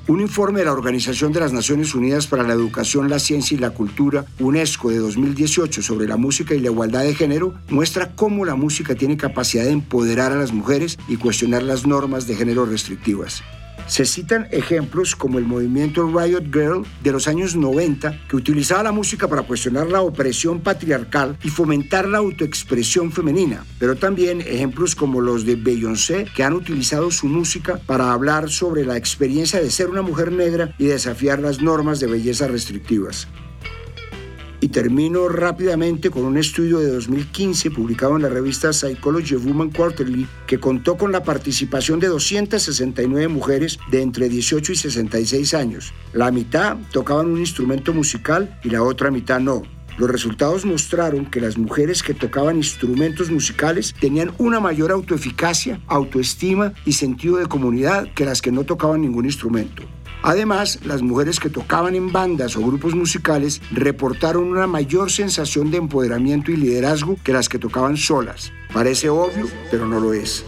Un 0.07 0.21
informe 0.21 0.59
de 0.59 0.65
la 0.65 0.73
Organización 0.73 1.31
de 1.31 1.39
las 1.39 1.51
Naciones 1.51 1.95
Unidas 1.95 2.27
para 2.27 2.43
la 2.43 2.53
Educación, 2.53 3.09
la 3.09 3.17
Ciencia 3.17 3.55
y 3.55 3.59
la 3.59 3.71
Cultura, 3.71 4.25
UNESCO 4.39 4.91
de 4.91 4.99
2018 4.99 5.81
sobre 5.81 6.07
la 6.07 6.17
música 6.17 6.53
y 6.53 6.59
la 6.59 6.69
igualdad 6.69 7.03
de 7.03 7.15
género, 7.15 7.55
muestra 7.69 8.15
cómo 8.15 8.45
la 8.45 8.55
música 8.55 8.93
tiene 8.93 9.17
capacidad 9.17 9.63
de 9.63 9.71
empoderar 9.71 10.31
a 10.31 10.37
las 10.37 10.51
mujeres 10.51 10.99
y 11.07 11.17
cuestionar 11.17 11.63
las 11.63 11.87
normas 11.87 12.27
de 12.27 12.35
género 12.35 12.65
restrictivas. 12.65 13.43
Se 13.89 14.05
citan 14.05 14.47
ejemplos 14.51 15.15
como 15.15 15.39
el 15.39 15.45
movimiento 15.45 16.05
Riot 16.05 16.53
Girl 16.53 16.85
de 17.03 17.11
los 17.11 17.27
años 17.27 17.55
90, 17.55 18.27
que 18.27 18.35
utilizaba 18.35 18.83
la 18.83 18.91
música 18.91 19.27
para 19.27 19.41
cuestionar 19.41 19.87
la 19.87 20.01
opresión 20.01 20.61
patriarcal 20.61 21.39
y 21.43 21.49
fomentar 21.49 22.07
la 22.07 22.19
autoexpresión 22.19 23.11
femenina, 23.11 23.65
pero 23.79 23.95
también 23.95 24.41
ejemplos 24.41 24.93
como 24.93 25.21
los 25.21 25.43
de 25.43 25.55
Beyoncé, 25.55 26.27
que 26.35 26.43
han 26.43 26.53
utilizado 26.53 27.09
su 27.09 27.25
música 27.25 27.79
para 27.87 28.13
hablar 28.13 28.51
sobre 28.51 28.85
la 28.85 28.95
experiencia 28.95 29.59
de 29.59 29.71
ser 29.71 29.89
una 29.89 30.03
mujer 30.03 30.31
negra 30.31 30.75
y 30.77 30.85
desafiar 30.85 31.39
las 31.39 31.59
normas 31.59 31.99
de 31.99 32.07
belleza 32.07 32.47
restrictivas. 32.47 33.27
Y 34.61 34.69
termino 34.69 35.29
rápidamente 35.29 36.09
con 36.09 36.25
un 36.25 36.37
estudio 36.37 36.79
de 36.79 36.91
2015 36.91 37.71
publicado 37.71 38.17
en 38.17 38.23
la 38.23 38.29
revista 38.29 38.73
Psychology 38.73 39.35
of 39.35 39.45
Women 39.45 39.69
Quarterly 39.69 40.27
que 40.47 40.59
contó 40.59 40.97
con 40.97 41.11
la 41.11 41.23
participación 41.23 41.99
de 41.99 42.07
269 42.07 43.27
mujeres 43.29 43.79
de 43.89 44.01
entre 44.01 44.27
18 44.27 44.73
y 44.73 44.75
66 44.75 45.53
años. 45.53 45.93
La 46.13 46.31
mitad 46.31 46.77
tocaban 46.91 47.27
un 47.27 47.39
instrumento 47.39 47.93
musical 47.93 48.59
y 48.63 48.69
la 48.69 48.83
otra 48.83 49.11
mitad 49.11 49.39
no. 49.39 49.63
Los 49.99 50.09
resultados 50.09 50.63
mostraron 50.65 51.25
que 51.25 51.41
las 51.41 51.57
mujeres 51.57 52.03
que 52.03 52.13
tocaban 52.13 52.55
instrumentos 52.55 53.29
musicales 53.29 53.93
tenían 53.99 54.31
una 54.37 54.61
mayor 54.61 54.91
autoeficacia, 54.91 55.81
autoestima 55.87 56.71
y 56.85 56.93
sentido 56.93 57.35
de 57.35 57.47
comunidad 57.47 58.07
que 58.13 58.23
las 58.23 58.41
que 58.41 58.53
no 58.53 58.63
tocaban 58.63 59.01
ningún 59.01 59.25
instrumento. 59.25 59.83
Además, 60.21 60.79
las 60.85 61.01
mujeres 61.01 61.39
que 61.39 61.49
tocaban 61.49 61.95
en 61.95 62.11
bandas 62.11 62.57
o 62.57 62.61
grupos 62.61 62.93
musicales 62.93 63.61
reportaron 63.71 64.43
una 64.43 64.67
mayor 64.67 65.11
sensación 65.11 65.71
de 65.71 65.77
empoderamiento 65.77 66.51
y 66.51 66.57
liderazgo 66.57 67.15
que 67.23 67.31
las 67.31 67.47
que 67.47 67.59
tocaban 67.59 67.95
solas. 67.95 68.51
Parece 68.73 69.09
obvio, 69.09 69.47
pero 69.71 69.87
no 69.87 69.99
lo 69.99 70.13
es. 70.13 70.45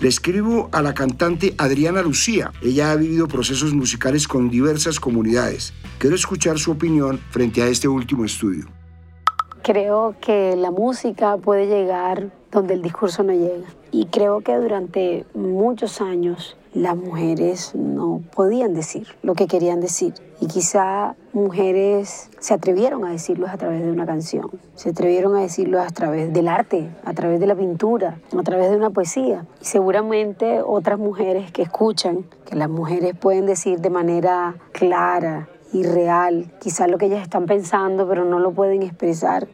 Le 0.00 0.08
escribo 0.08 0.70
a 0.72 0.80
la 0.80 0.94
cantante 0.94 1.54
Adriana 1.58 2.00
Lucía. 2.00 2.52
Ella 2.62 2.90
ha 2.90 2.96
vivido 2.96 3.28
procesos 3.28 3.74
musicales 3.74 4.26
con 4.26 4.48
diversas 4.48 4.98
comunidades. 4.98 5.74
Quiero 5.98 6.16
escuchar 6.16 6.58
su 6.58 6.72
opinión 6.72 7.20
frente 7.30 7.62
a 7.62 7.66
este 7.66 7.86
último 7.86 8.24
estudio. 8.24 8.66
Creo 9.62 10.16
que 10.22 10.56
la 10.56 10.70
música 10.70 11.36
puede 11.36 11.66
llegar 11.66 12.30
donde 12.50 12.72
el 12.72 12.80
discurso 12.80 13.22
no 13.22 13.34
llega. 13.34 13.68
Y 13.92 14.06
creo 14.06 14.40
que 14.40 14.56
durante 14.56 15.26
muchos 15.34 16.00
años 16.00 16.56
las 16.72 16.96
mujeres 16.96 17.74
no 17.74 18.22
podían 18.34 18.74
decir 18.74 19.08
lo 19.22 19.34
que 19.34 19.46
querían 19.46 19.80
decir. 19.80 20.14
Y 20.40 20.46
quizá 20.46 21.16
mujeres 21.32 22.30
se 22.38 22.54
atrevieron 22.54 23.04
a 23.04 23.10
decirlo 23.10 23.48
a 23.48 23.56
través 23.56 23.82
de 23.82 23.90
una 23.90 24.06
canción, 24.06 24.48
se 24.74 24.90
atrevieron 24.90 25.36
a 25.36 25.40
decirlo 25.40 25.80
a 25.80 25.88
través 25.88 26.32
del 26.32 26.48
arte, 26.48 26.88
a 27.04 27.12
través 27.12 27.40
de 27.40 27.46
la 27.46 27.54
pintura, 27.54 28.20
a 28.36 28.42
través 28.42 28.70
de 28.70 28.76
una 28.76 28.90
poesía. 28.90 29.46
Y 29.60 29.64
seguramente 29.64 30.62
otras 30.62 30.98
mujeres 30.98 31.52
que 31.52 31.62
escuchan, 31.62 32.24
que 32.46 32.56
las 32.56 32.70
mujeres 32.70 33.14
pueden 33.16 33.46
decir 33.46 33.80
de 33.80 33.90
manera 33.90 34.54
clara 34.72 35.48
y 35.72 35.82
real, 35.82 36.52
quizá 36.60 36.86
lo 36.86 36.98
que 36.98 37.06
ellas 37.06 37.22
están 37.22 37.46
pensando, 37.46 38.08
pero 38.08 38.24
no 38.24 38.38
lo 38.38 38.52
pueden 38.52 38.82
expresar. 38.82 39.48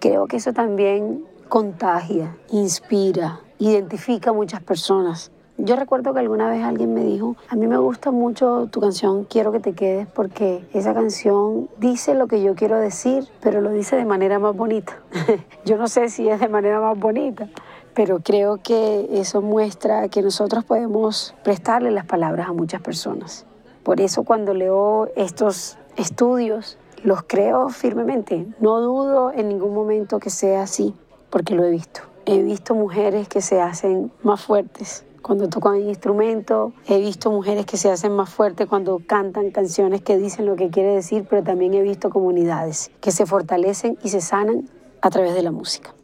Creo 0.00 0.26
que 0.26 0.38
eso 0.38 0.52
también 0.52 1.24
contagia, 1.48 2.36
inspira, 2.50 3.40
identifica 3.58 4.30
a 4.30 4.32
muchas 4.32 4.62
personas 4.62 5.30
yo 5.56 5.76
recuerdo 5.76 6.12
que 6.12 6.20
alguna 6.20 6.48
vez 6.50 6.64
alguien 6.64 6.92
me 6.94 7.04
dijo, 7.04 7.36
a 7.48 7.54
mí 7.54 7.66
me 7.66 7.78
gusta 7.78 8.10
mucho 8.10 8.68
tu 8.70 8.80
canción, 8.80 9.24
quiero 9.24 9.52
que 9.52 9.60
te 9.60 9.72
quedes 9.72 10.06
porque 10.08 10.64
esa 10.72 10.94
canción 10.94 11.68
dice 11.78 12.14
lo 12.14 12.26
que 12.26 12.42
yo 12.42 12.54
quiero 12.54 12.78
decir, 12.78 13.28
pero 13.40 13.60
lo 13.60 13.70
dice 13.70 13.94
de 13.94 14.04
manera 14.04 14.38
más 14.38 14.56
bonita. 14.56 14.98
yo 15.64 15.76
no 15.76 15.86
sé 15.86 16.08
si 16.08 16.28
es 16.28 16.40
de 16.40 16.48
manera 16.48 16.80
más 16.80 16.98
bonita, 16.98 17.48
pero 17.94 18.18
creo 18.18 18.58
que 18.62 19.08
eso 19.12 19.42
muestra 19.42 20.08
que 20.08 20.22
nosotros 20.22 20.64
podemos 20.64 21.34
prestarle 21.44 21.92
las 21.92 22.06
palabras 22.06 22.48
a 22.48 22.52
muchas 22.52 22.82
personas. 22.82 23.46
Por 23.84 24.00
eso 24.00 24.24
cuando 24.24 24.54
leo 24.54 25.08
estos 25.14 25.78
estudios, 25.96 26.78
los 27.04 27.22
creo 27.22 27.68
firmemente. 27.68 28.46
No 28.58 28.80
dudo 28.80 29.30
en 29.30 29.48
ningún 29.48 29.72
momento 29.72 30.18
que 30.18 30.30
sea 30.30 30.62
así, 30.62 30.94
porque 31.30 31.54
lo 31.54 31.64
he 31.64 31.70
visto. 31.70 32.00
He 32.26 32.42
visto 32.42 32.74
mujeres 32.74 33.28
que 33.28 33.42
se 33.42 33.60
hacen 33.60 34.10
más 34.22 34.42
fuertes, 34.42 35.04
cuando 35.24 35.48
tocan 35.48 35.80
instrumento. 35.80 36.72
He 36.86 37.00
visto 37.00 37.32
mujeres 37.32 37.66
que 37.66 37.76
se 37.76 37.90
hacen 37.90 38.12
más 38.12 38.30
fuertes 38.30 38.68
cuando 38.68 39.00
cantan 39.04 39.50
canciones 39.50 40.02
que 40.02 40.18
dicen 40.18 40.46
lo 40.46 40.54
que 40.54 40.70
quiere 40.70 40.94
decir, 40.94 41.26
pero 41.28 41.42
también 41.42 41.74
he 41.74 41.82
visto 41.82 42.10
comunidades 42.10 42.92
que 43.00 43.10
se 43.10 43.26
fortalecen 43.26 43.98
y 44.04 44.10
se 44.10 44.20
sanan 44.20 44.70
a 45.00 45.10
través 45.10 45.34
de 45.34 45.42
la 45.42 45.50
música. 45.50 45.94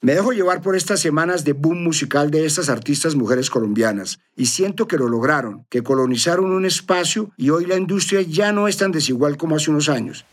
Me 0.00 0.14
dejo 0.14 0.32
llevar 0.32 0.62
por 0.62 0.76
estas 0.76 1.00
semanas 1.00 1.44
de 1.44 1.52
boom 1.52 1.82
musical 1.82 2.30
de 2.30 2.46
estas 2.46 2.68
artistas 2.68 3.14
mujeres 3.14 3.50
colombianas 3.50 4.18
y 4.36 4.46
siento 4.46 4.86
que 4.86 4.98
lo 4.98 5.08
lograron, 5.08 5.66
que 5.68 5.82
colonizaron 5.82 6.52
un 6.52 6.64
espacio 6.64 7.30
y 7.36 7.50
hoy 7.50 7.66
la 7.66 7.76
industria 7.76 8.22
ya 8.22 8.52
no 8.52 8.68
es 8.68 8.76
tan 8.76 8.92
desigual 8.92 9.36
como 9.36 9.56
hace 9.56 9.70
unos 9.70 9.88
años 9.88 10.24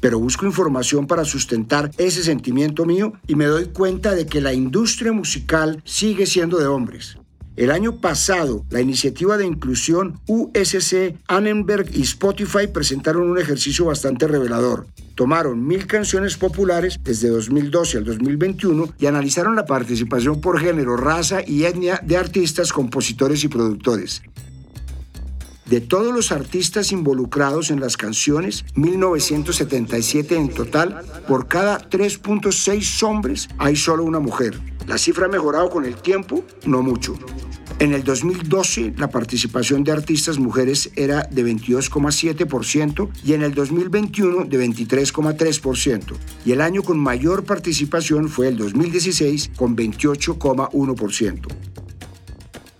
pero 0.00 0.18
busco 0.18 0.46
información 0.46 1.06
para 1.06 1.24
sustentar 1.24 1.90
ese 1.98 2.22
sentimiento 2.22 2.84
mío 2.84 3.12
y 3.26 3.34
me 3.34 3.46
doy 3.46 3.66
cuenta 3.66 4.14
de 4.14 4.26
que 4.26 4.40
la 4.40 4.52
industria 4.52 5.12
musical 5.12 5.82
sigue 5.84 6.26
siendo 6.26 6.58
de 6.58 6.66
hombres. 6.66 7.18
El 7.56 7.70
año 7.70 8.02
pasado, 8.02 8.66
la 8.68 8.82
iniciativa 8.82 9.38
de 9.38 9.46
inclusión 9.46 10.20
USC, 10.26 11.14
Annenberg 11.26 11.88
y 11.94 12.02
Spotify 12.02 12.66
presentaron 12.66 13.30
un 13.30 13.38
ejercicio 13.38 13.86
bastante 13.86 14.28
revelador. 14.28 14.86
Tomaron 15.14 15.66
mil 15.66 15.86
canciones 15.86 16.36
populares 16.36 17.00
desde 17.02 17.30
2012 17.30 17.96
al 17.96 18.04
2021 18.04 18.92
y 18.98 19.06
analizaron 19.06 19.56
la 19.56 19.64
participación 19.64 20.42
por 20.42 20.60
género, 20.60 20.98
raza 20.98 21.40
y 21.46 21.64
etnia 21.64 21.98
de 22.04 22.18
artistas, 22.18 22.74
compositores 22.74 23.42
y 23.42 23.48
productores. 23.48 24.20
De 25.66 25.80
todos 25.80 26.14
los 26.14 26.30
artistas 26.30 26.92
involucrados 26.92 27.72
en 27.72 27.80
las 27.80 27.96
canciones, 27.96 28.64
1977 28.76 30.36
en 30.36 30.48
total, 30.48 31.02
por 31.26 31.48
cada 31.48 31.90
3.6 31.90 33.02
hombres 33.02 33.48
hay 33.58 33.74
solo 33.74 34.04
una 34.04 34.20
mujer. 34.20 34.60
La 34.86 34.96
cifra 34.96 35.26
ha 35.26 35.28
mejorado 35.28 35.68
con 35.68 35.84
el 35.84 35.96
tiempo, 35.96 36.44
no 36.64 36.82
mucho. 36.82 37.18
En 37.80 37.92
el 37.92 38.04
2012 38.04 38.94
la 38.96 39.10
participación 39.10 39.82
de 39.82 39.90
artistas 39.90 40.38
mujeres 40.38 40.90
era 40.94 41.24
de 41.24 41.44
22,7% 41.44 43.10
y 43.24 43.32
en 43.32 43.42
el 43.42 43.52
2021 43.52 44.44
de 44.44 44.68
23,3%. 44.68 46.14
Y 46.44 46.52
el 46.52 46.60
año 46.60 46.84
con 46.84 46.98
mayor 46.98 47.44
participación 47.44 48.28
fue 48.28 48.48
el 48.48 48.56
2016 48.56 49.50
con 49.56 49.76
28,1%. 49.76 51.85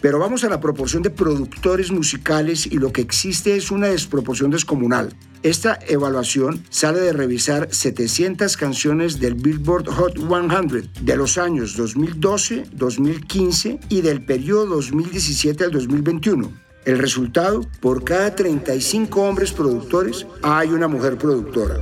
Pero 0.00 0.18
vamos 0.18 0.44
a 0.44 0.48
la 0.48 0.60
proporción 0.60 1.02
de 1.02 1.10
productores 1.10 1.90
musicales 1.90 2.66
y 2.66 2.78
lo 2.78 2.92
que 2.92 3.00
existe 3.00 3.56
es 3.56 3.70
una 3.70 3.88
desproporción 3.88 4.50
descomunal. 4.50 5.16
Esta 5.42 5.78
evaluación 5.86 6.64
sale 6.70 7.00
de 7.00 7.12
revisar 7.12 7.68
700 7.72 8.56
canciones 8.56 9.20
del 9.20 9.34
Billboard 9.34 9.88
Hot 9.88 10.18
100 10.18 10.90
de 11.02 11.16
los 11.16 11.38
años 11.38 11.76
2012, 11.76 12.64
2015 12.72 13.80
y 13.88 14.00
del 14.00 14.24
periodo 14.24 14.66
2017 14.76 15.64
al 15.64 15.70
2021. 15.70 16.52
El 16.84 16.98
resultado, 16.98 17.62
por 17.80 18.04
cada 18.04 18.34
35 18.34 19.20
hombres 19.20 19.52
productores 19.52 20.26
hay 20.42 20.68
una 20.68 20.88
mujer 20.88 21.18
productora. 21.18 21.80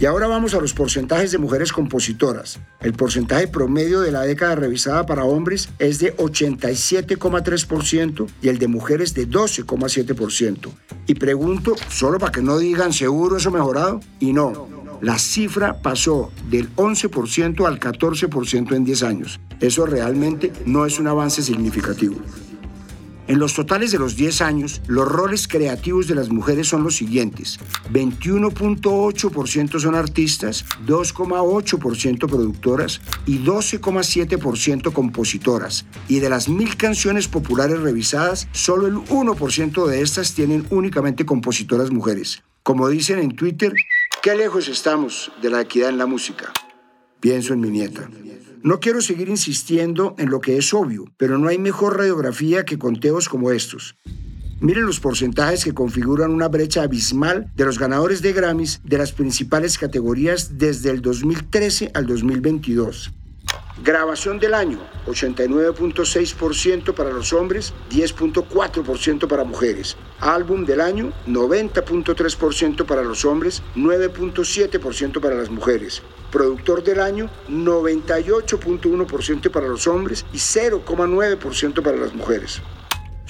Y 0.00 0.06
ahora 0.06 0.26
vamos 0.26 0.54
a 0.54 0.60
los 0.60 0.72
porcentajes 0.72 1.30
de 1.30 1.36
mujeres 1.36 1.74
compositoras. 1.74 2.58
El 2.80 2.94
porcentaje 2.94 3.46
promedio 3.48 4.00
de 4.00 4.10
la 4.10 4.22
década 4.22 4.54
revisada 4.54 5.04
para 5.04 5.24
hombres 5.24 5.68
es 5.78 5.98
de 5.98 6.16
87,3% 6.16 8.26
y 8.40 8.48
el 8.48 8.58
de 8.58 8.66
mujeres 8.66 9.12
de 9.12 9.28
12,7%. 9.28 10.70
Y 11.06 11.16
pregunto, 11.16 11.74
solo 11.90 12.18
para 12.18 12.32
que 12.32 12.40
no 12.40 12.56
digan 12.56 12.94
seguro 12.94 13.36
eso 13.36 13.50
mejorado, 13.50 14.00
y 14.18 14.32
no. 14.32 14.70
La 15.02 15.18
cifra 15.18 15.82
pasó 15.82 16.32
del 16.48 16.74
11% 16.76 17.66
al 17.66 17.78
14% 17.78 18.74
en 18.74 18.84
10 18.84 19.02
años. 19.02 19.38
Eso 19.60 19.84
realmente 19.84 20.50
no 20.64 20.86
es 20.86 20.98
un 20.98 21.08
avance 21.08 21.42
significativo. 21.42 22.16
En 23.30 23.38
los 23.38 23.54
totales 23.54 23.92
de 23.92 23.98
los 24.00 24.16
10 24.16 24.40
años, 24.40 24.82
los 24.88 25.06
roles 25.06 25.46
creativos 25.46 26.08
de 26.08 26.16
las 26.16 26.30
mujeres 26.30 26.66
son 26.66 26.82
los 26.82 26.96
siguientes. 26.96 27.60
21.8% 27.92 29.78
son 29.78 29.94
artistas, 29.94 30.64
2,8% 30.84 32.28
productoras 32.28 33.00
y 33.26 33.38
12,7% 33.38 34.92
compositoras. 34.92 35.86
Y 36.08 36.18
de 36.18 36.28
las 36.28 36.48
mil 36.48 36.76
canciones 36.76 37.28
populares 37.28 37.78
revisadas, 37.78 38.48
solo 38.50 38.88
el 38.88 38.96
1% 38.96 39.86
de 39.86 40.02
estas 40.02 40.34
tienen 40.34 40.66
únicamente 40.70 41.24
compositoras 41.24 41.92
mujeres. 41.92 42.42
Como 42.64 42.88
dicen 42.88 43.20
en 43.20 43.36
Twitter, 43.36 43.72
qué 44.24 44.34
lejos 44.34 44.66
estamos 44.66 45.30
de 45.40 45.50
la 45.50 45.60
equidad 45.60 45.90
en 45.90 45.98
la 45.98 46.06
música. 46.06 46.52
Pienso 47.20 47.52
en 47.52 47.60
mi 47.60 47.70
nieta. 47.70 48.10
No 48.62 48.78
quiero 48.78 49.00
seguir 49.00 49.30
insistiendo 49.30 50.14
en 50.18 50.28
lo 50.28 50.40
que 50.42 50.58
es 50.58 50.74
obvio, 50.74 51.06
pero 51.16 51.38
no 51.38 51.48
hay 51.48 51.56
mejor 51.56 51.96
radiografía 51.96 52.66
que 52.66 52.78
conteos 52.78 53.26
como 53.26 53.52
estos. 53.52 53.96
Miren 54.60 54.84
los 54.84 55.00
porcentajes 55.00 55.64
que 55.64 55.72
configuran 55.72 56.30
una 56.30 56.48
brecha 56.48 56.82
abismal 56.82 57.50
de 57.56 57.64
los 57.64 57.78
ganadores 57.78 58.20
de 58.20 58.34
Grammys 58.34 58.82
de 58.84 58.98
las 58.98 59.12
principales 59.12 59.78
categorías 59.78 60.58
desde 60.58 60.90
el 60.90 61.00
2013 61.00 61.92
al 61.94 62.04
2022. 62.04 63.10
Grabación 63.82 64.38
del 64.38 64.52
año, 64.52 64.78
89.6% 65.06 66.92
para 66.92 67.10
los 67.12 67.32
hombres, 67.32 67.72
10.4% 67.90 69.26
para 69.26 69.44
mujeres. 69.44 69.96
Álbum 70.20 70.66
del 70.66 70.82
año, 70.82 71.14
90.3% 71.26 72.84
para 72.84 73.02
los 73.02 73.24
hombres, 73.24 73.62
9.7% 73.74 75.18
para 75.18 75.36
las 75.36 75.48
mujeres. 75.48 76.02
Productor 76.30 76.84
del 76.84 77.00
año, 77.00 77.30
98.1% 77.48 79.50
para 79.50 79.68
los 79.68 79.86
hombres 79.86 80.26
y 80.32 80.36
0,9% 80.36 81.82
para 81.82 81.96
las 81.96 82.14
mujeres. 82.14 82.60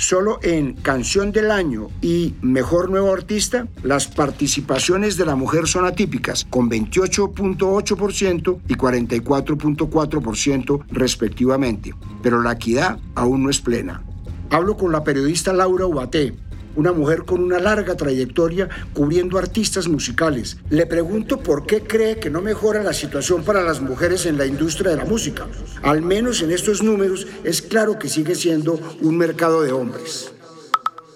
Solo 0.01 0.41
en 0.43 0.73
Canción 0.73 1.31
del 1.31 1.51
Año 1.51 1.89
y 2.01 2.35
Mejor 2.41 2.89
Nuevo 2.89 3.13
Artista, 3.13 3.69
las 3.83 4.09
participaciones 4.09 5.19
de 5.19 5.27
la 5.27 5.37
mujer 5.37 5.67
son 5.67 5.85
atípicas, 5.85 6.47
con 6.49 6.71
28.8% 6.71 8.61
y 8.67 8.75
44.4% 8.77 10.85
respectivamente, 10.89 11.95
pero 12.23 12.41
la 12.41 12.53
equidad 12.53 12.99
aún 13.15 13.43
no 13.43 13.51
es 13.51 13.61
plena. 13.61 14.03
Hablo 14.49 14.79
con 14.79 14.91
la 14.91 15.05
periodista 15.05 15.53
Laura 15.53 15.85
Ubaté, 15.85 16.33
una 16.77 16.93
mujer 16.93 17.25
con 17.25 17.43
una 17.43 17.59
larga 17.59 17.97
trayectoria 17.97 18.69
cubriendo 18.95 19.39
artistas 19.39 19.89
musicales. 19.89 20.59
Le 20.71 20.87
pregunto 20.87 21.41
por 21.41 21.67
qué 21.67 21.83
cree 21.83 22.19
que 22.19 22.31
no 22.31 22.41
mejora 22.41 22.83
la 22.83 22.93
situación 22.93 23.45
para 23.45 23.63
las 23.63 23.81
mujeres 23.81 24.27
en 24.27 24.39
la 24.39 24.47
industria 24.47 24.93
de 24.93 24.97
la 24.97 25.05
música. 25.05 25.47
Al 25.83 26.03
menos 26.03 26.43
en 26.43 26.51
estos 26.51 26.83
números 26.83 27.27
es 27.45 27.63
claro 27.63 27.99
que 27.99 28.09
sigue 28.09 28.35
siendo 28.35 28.81
un 29.01 29.17
mercado 29.17 29.63
de 29.63 29.73
hombres. 29.73 30.33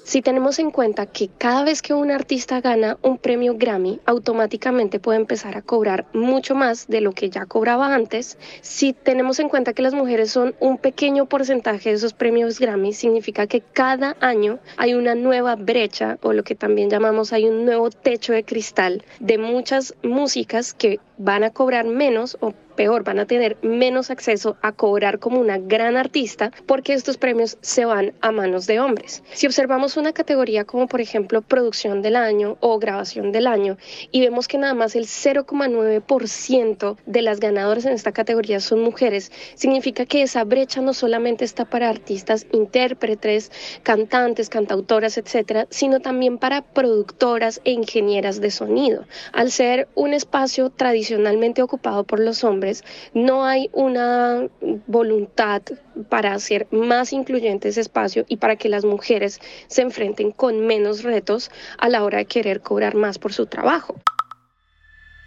Si 0.04 0.20
tenemos 0.20 0.58
en 0.58 0.70
cuenta 0.70 1.06
que 1.06 1.30
cada 1.38 1.64
vez 1.64 1.80
que 1.80 1.94
un 1.94 2.10
artista 2.10 2.60
gana 2.60 2.98
un 3.00 3.16
premio 3.16 3.56
Grammy, 3.56 4.00
automáticamente 4.04 5.00
puede 5.00 5.18
empezar 5.18 5.56
a 5.56 5.62
cobrar 5.62 6.04
mucho 6.12 6.54
más 6.54 6.86
de 6.88 7.00
lo 7.00 7.12
que 7.12 7.30
ya 7.30 7.46
cobraba 7.46 7.94
antes, 7.94 8.36
si 8.60 8.92
tenemos 8.92 9.38
en 9.38 9.48
cuenta 9.48 9.72
que 9.72 9.80
las 9.80 9.94
mujeres 9.94 10.30
son 10.30 10.54
un 10.60 10.76
pequeño 10.76 11.24
porcentaje 11.24 11.88
de 11.88 11.94
esos 11.94 12.12
premios 12.12 12.60
Grammy, 12.60 12.92
significa 12.92 13.46
que 13.46 13.62
cada 13.62 14.14
año 14.20 14.58
hay 14.76 14.92
una 14.92 15.14
nueva 15.14 15.56
brecha 15.56 16.18
o 16.20 16.34
lo 16.34 16.44
que 16.44 16.54
también 16.54 16.90
llamamos 16.90 17.32
hay 17.32 17.46
un 17.46 17.64
nuevo 17.64 17.88
techo 17.88 18.34
de 18.34 18.44
cristal 18.44 19.02
de 19.20 19.38
muchas 19.38 19.94
músicas 20.02 20.74
que 20.74 21.00
van 21.18 21.44
a 21.44 21.50
cobrar 21.50 21.86
menos 21.86 22.36
o 22.40 22.52
peor, 22.74 23.04
van 23.04 23.20
a 23.20 23.26
tener 23.26 23.56
menos 23.62 24.10
acceso 24.10 24.56
a 24.62 24.72
cobrar 24.72 25.18
como 25.18 25.40
una 25.40 25.58
gran 25.58 25.96
artista 25.96 26.50
porque 26.66 26.92
estos 26.92 27.16
premios 27.16 27.56
se 27.60 27.84
van 27.84 28.12
a 28.20 28.32
manos 28.32 28.66
de 28.66 28.80
hombres. 28.80 29.22
Si 29.32 29.46
observamos 29.46 29.96
una 29.96 30.12
categoría 30.12 30.64
como 30.64 30.86
por 30.86 31.00
ejemplo 31.00 31.42
producción 31.42 32.02
del 32.02 32.16
año 32.16 32.56
o 32.60 32.78
grabación 32.78 33.32
del 33.32 33.46
año 33.46 33.76
y 34.10 34.20
vemos 34.20 34.48
que 34.48 34.58
nada 34.58 34.74
más 34.74 34.96
el 34.96 35.04
0,9% 35.04 36.96
de 37.06 37.22
las 37.22 37.40
ganadoras 37.40 37.84
en 37.84 37.92
esta 37.92 38.12
categoría 38.12 38.60
son 38.60 38.80
mujeres, 38.80 39.30
significa 39.54 40.06
que 40.06 40.22
esa 40.22 40.44
brecha 40.44 40.80
no 40.80 40.94
solamente 40.94 41.44
está 41.44 41.64
para 41.64 41.88
artistas, 41.88 42.46
intérpretes, 42.52 43.50
cantantes, 43.82 44.48
cantautoras, 44.48 45.16
etcétera, 45.16 45.66
sino 45.70 46.00
también 46.00 46.38
para 46.38 46.62
productoras 46.62 47.60
e 47.64 47.72
ingenieras 47.72 48.40
de 48.40 48.50
sonido. 48.50 49.04
Al 49.32 49.50
ser 49.50 49.88
un 49.94 50.12
espacio 50.12 50.70
tradicionalmente 51.04 51.62
ocupado 51.62 52.04
por 52.04 52.18
los 52.18 52.44
hombres, 52.44 52.82
no 53.12 53.44
hay 53.44 53.68
una 53.72 54.48
voluntad 54.86 55.62
para 56.08 56.32
hacer 56.32 56.66
más 56.70 57.12
incluyente 57.12 57.68
ese 57.68 57.82
espacio 57.82 58.24
y 58.26 58.38
para 58.38 58.56
que 58.56 58.70
las 58.70 58.86
mujeres 58.86 59.38
se 59.66 59.82
enfrenten 59.82 60.30
con 60.30 60.66
menos 60.66 61.02
retos 61.02 61.50
a 61.78 61.90
la 61.90 62.02
hora 62.04 62.18
de 62.18 62.24
querer 62.24 62.62
cobrar 62.62 62.94
más 62.94 63.18
por 63.18 63.34
su 63.34 63.44
trabajo. 63.46 64.00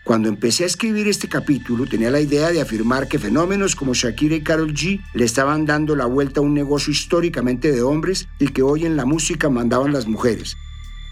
Cuando 0.03 0.29
empecé 0.29 0.63
a 0.63 0.67
escribir 0.67 1.07
este 1.07 1.27
capítulo 1.27 1.85
tenía 1.85 2.09
la 2.09 2.21
idea 2.21 2.49
de 2.51 2.61
afirmar 2.61 3.07
que 3.07 3.19
fenómenos 3.19 3.75
como 3.75 3.93
Shakira 3.93 4.35
y 4.35 4.41
Carol 4.41 4.73
G 4.73 4.99
le 5.13 5.25
estaban 5.25 5.65
dando 5.65 5.95
la 5.95 6.05
vuelta 6.05 6.39
a 6.39 6.43
un 6.43 6.53
negocio 6.53 6.91
históricamente 6.91 7.71
de 7.71 7.83
hombres 7.83 8.27
y 8.39 8.47
que 8.47 8.63
hoy 8.63 8.85
en 8.85 8.95
la 8.95 9.05
música 9.05 9.49
mandaban 9.49 9.93
las 9.93 10.07
mujeres. 10.07 10.55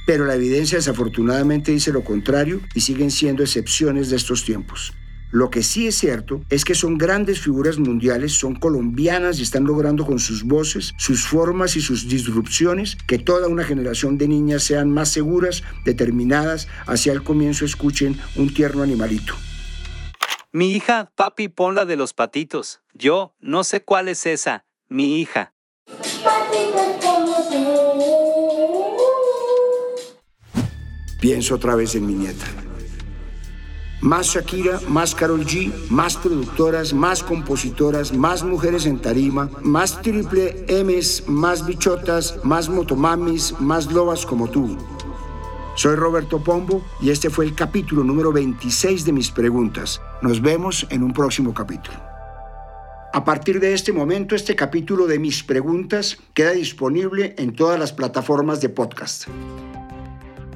Pero 0.05 0.25
la 0.25 0.35
evidencia 0.35 0.77
desafortunadamente 0.77 1.71
dice 1.71 1.91
lo 1.91 2.03
contrario 2.03 2.61
y 2.73 2.81
siguen 2.81 3.11
siendo 3.11 3.43
excepciones 3.43 4.09
de 4.09 4.17
estos 4.17 4.45
tiempos. 4.45 4.93
Lo 5.31 5.49
que 5.49 5.63
sí 5.63 5.87
es 5.87 5.95
cierto 5.95 6.41
es 6.49 6.63
que 6.63 6.75
son 6.75 6.97
grandes 6.97 7.41
figuras 7.41 7.77
mundiales, 7.77 8.33
son 8.33 8.55
colombianas 8.55 9.39
y 9.39 9.43
están 9.43 9.65
logrando 9.65 10.05
con 10.05 10.19
sus 10.19 10.43
voces, 10.43 10.93
sus 10.97 11.25
formas 11.27 11.75
y 11.75 11.81
sus 11.81 12.07
disrupciones 12.07 12.95
que 13.07 13.17
toda 13.17 13.47
una 13.47 13.63
generación 13.63 14.17
de 14.17 14.27
niñas 14.27 14.63
sean 14.63 14.91
más 14.91 15.09
seguras, 15.09 15.63
determinadas, 15.83 16.67
hacia 16.85 17.11
el 17.11 17.23
comienzo 17.23 17.65
escuchen 17.65 18.17
un 18.35 18.53
tierno 18.53 18.83
animalito. 18.83 19.33
Mi 20.53 20.71
hija, 20.71 21.11
papi, 21.15 21.49
pon 21.49 21.75
la 21.75 21.83
de 21.83 21.97
los 21.97 22.13
patitos. 22.13 22.81
Yo 22.93 23.35
no 23.41 23.65
sé 23.65 23.83
cuál 23.83 24.07
es 24.07 24.25
esa. 24.25 24.65
Mi 24.87 25.19
hija. 25.19 25.54
Pienso 31.19 31.55
otra 31.55 31.75
vez 31.75 31.95
en 31.95 32.05
mi 32.05 32.13
nieta. 32.13 32.45
Más 34.01 34.27
Shakira, 34.27 34.79
más 34.87 35.15
Carol 35.15 35.45
G, 35.45 35.71
más 35.89 36.17
productoras, 36.17 36.93
más 36.93 37.23
compositoras, 37.23 38.13
más 38.13 38.43
mujeres 38.43 38.85
en 38.85 38.99
tarima, 38.99 39.49
más 39.63 40.01
triple 40.01 40.65
M's, 40.67 41.23
más 41.27 41.65
bichotas, 41.65 42.37
más 42.43 42.69
motomamis, 42.69 43.59
más 43.59 43.91
lobas 43.91 44.25
como 44.25 44.49
tú. 44.49 44.77
Soy 45.75 45.95
Roberto 45.95 46.43
Pombo 46.43 46.83
y 47.01 47.09
este 47.09 47.29
fue 47.29 47.45
el 47.45 47.55
capítulo 47.55 48.03
número 48.03 48.31
26 48.31 49.05
de 49.05 49.11
mis 49.11 49.31
preguntas. 49.31 50.01
Nos 50.21 50.41
vemos 50.41 50.85
en 50.89 51.03
un 51.03 51.11
próximo 51.11 51.53
capítulo. 51.53 51.97
A 53.13 53.23
partir 53.23 53.59
de 53.59 53.73
este 53.73 53.93
momento, 53.93 54.35
este 54.35 54.55
capítulo 54.55 55.07
de 55.07 55.19
mis 55.19 55.41
preguntas 55.41 56.17
queda 56.33 56.51
disponible 56.51 57.33
en 57.37 57.55
todas 57.55 57.79
las 57.79 57.93
plataformas 57.93 58.61
de 58.61 58.69
podcast. 58.69 59.27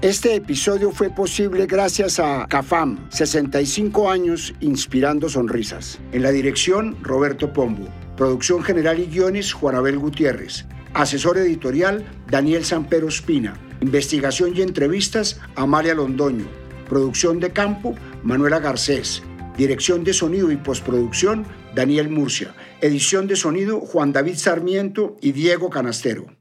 Este 0.02 0.34
episodio 0.34 0.92
fue 0.92 1.10
posible 1.10 1.66
gracias 1.66 2.22
a 2.22 2.48
CAFAM, 2.48 3.10
65 3.10 4.10
años 4.10 4.54
inspirando 4.62 5.28
sonrisas. 5.28 6.00
En 6.14 6.24
la 6.24 6.32
dirección, 6.32 6.96
Roberto 7.04 7.52
Pombo. 7.52 7.86
Producción 8.16 8.64
general 8.64 9.00
y 9.00 9.08
guiones, 9.08 9.52
Juanabel 9.52 10.00
Gutiérrez. 10.00 10.66
Asesor 10.94 11.38
editorial, 11.38 12.06
Daniel 12.32 12.64
Sampero 12.64 13.10
Espina. 13.10 13.60
Investigación 13.82 14.56
y 14.56 14.62
entrevistas, 14.62 15.42
Amalia 15.58 15.96
Londoño. 15.96 16.46
Producción 16.88 17.42
de 17.42 17.52
campo, 17.52 17.94
Manuela 18.24 18.62
Garcés. 18.62 19.22
Dirección 19.58 20.06
de 20.06 20.14
sonido 20.14 20.50
y 20.50 20.56
postproducción, 20.56 21.46
Daniel 21.76 22.08
Murcia. 22.08 22.56
Edición 22.80 23.28
de 23.28 23.36
sonido, 23.36 23.82
Juan 23.82 24.14
David 24.14 24.36
Sarmiento 24.36 25.18
y 25.20 25.34
Diego 25.34 25.70
Canastero. 25.70 26.39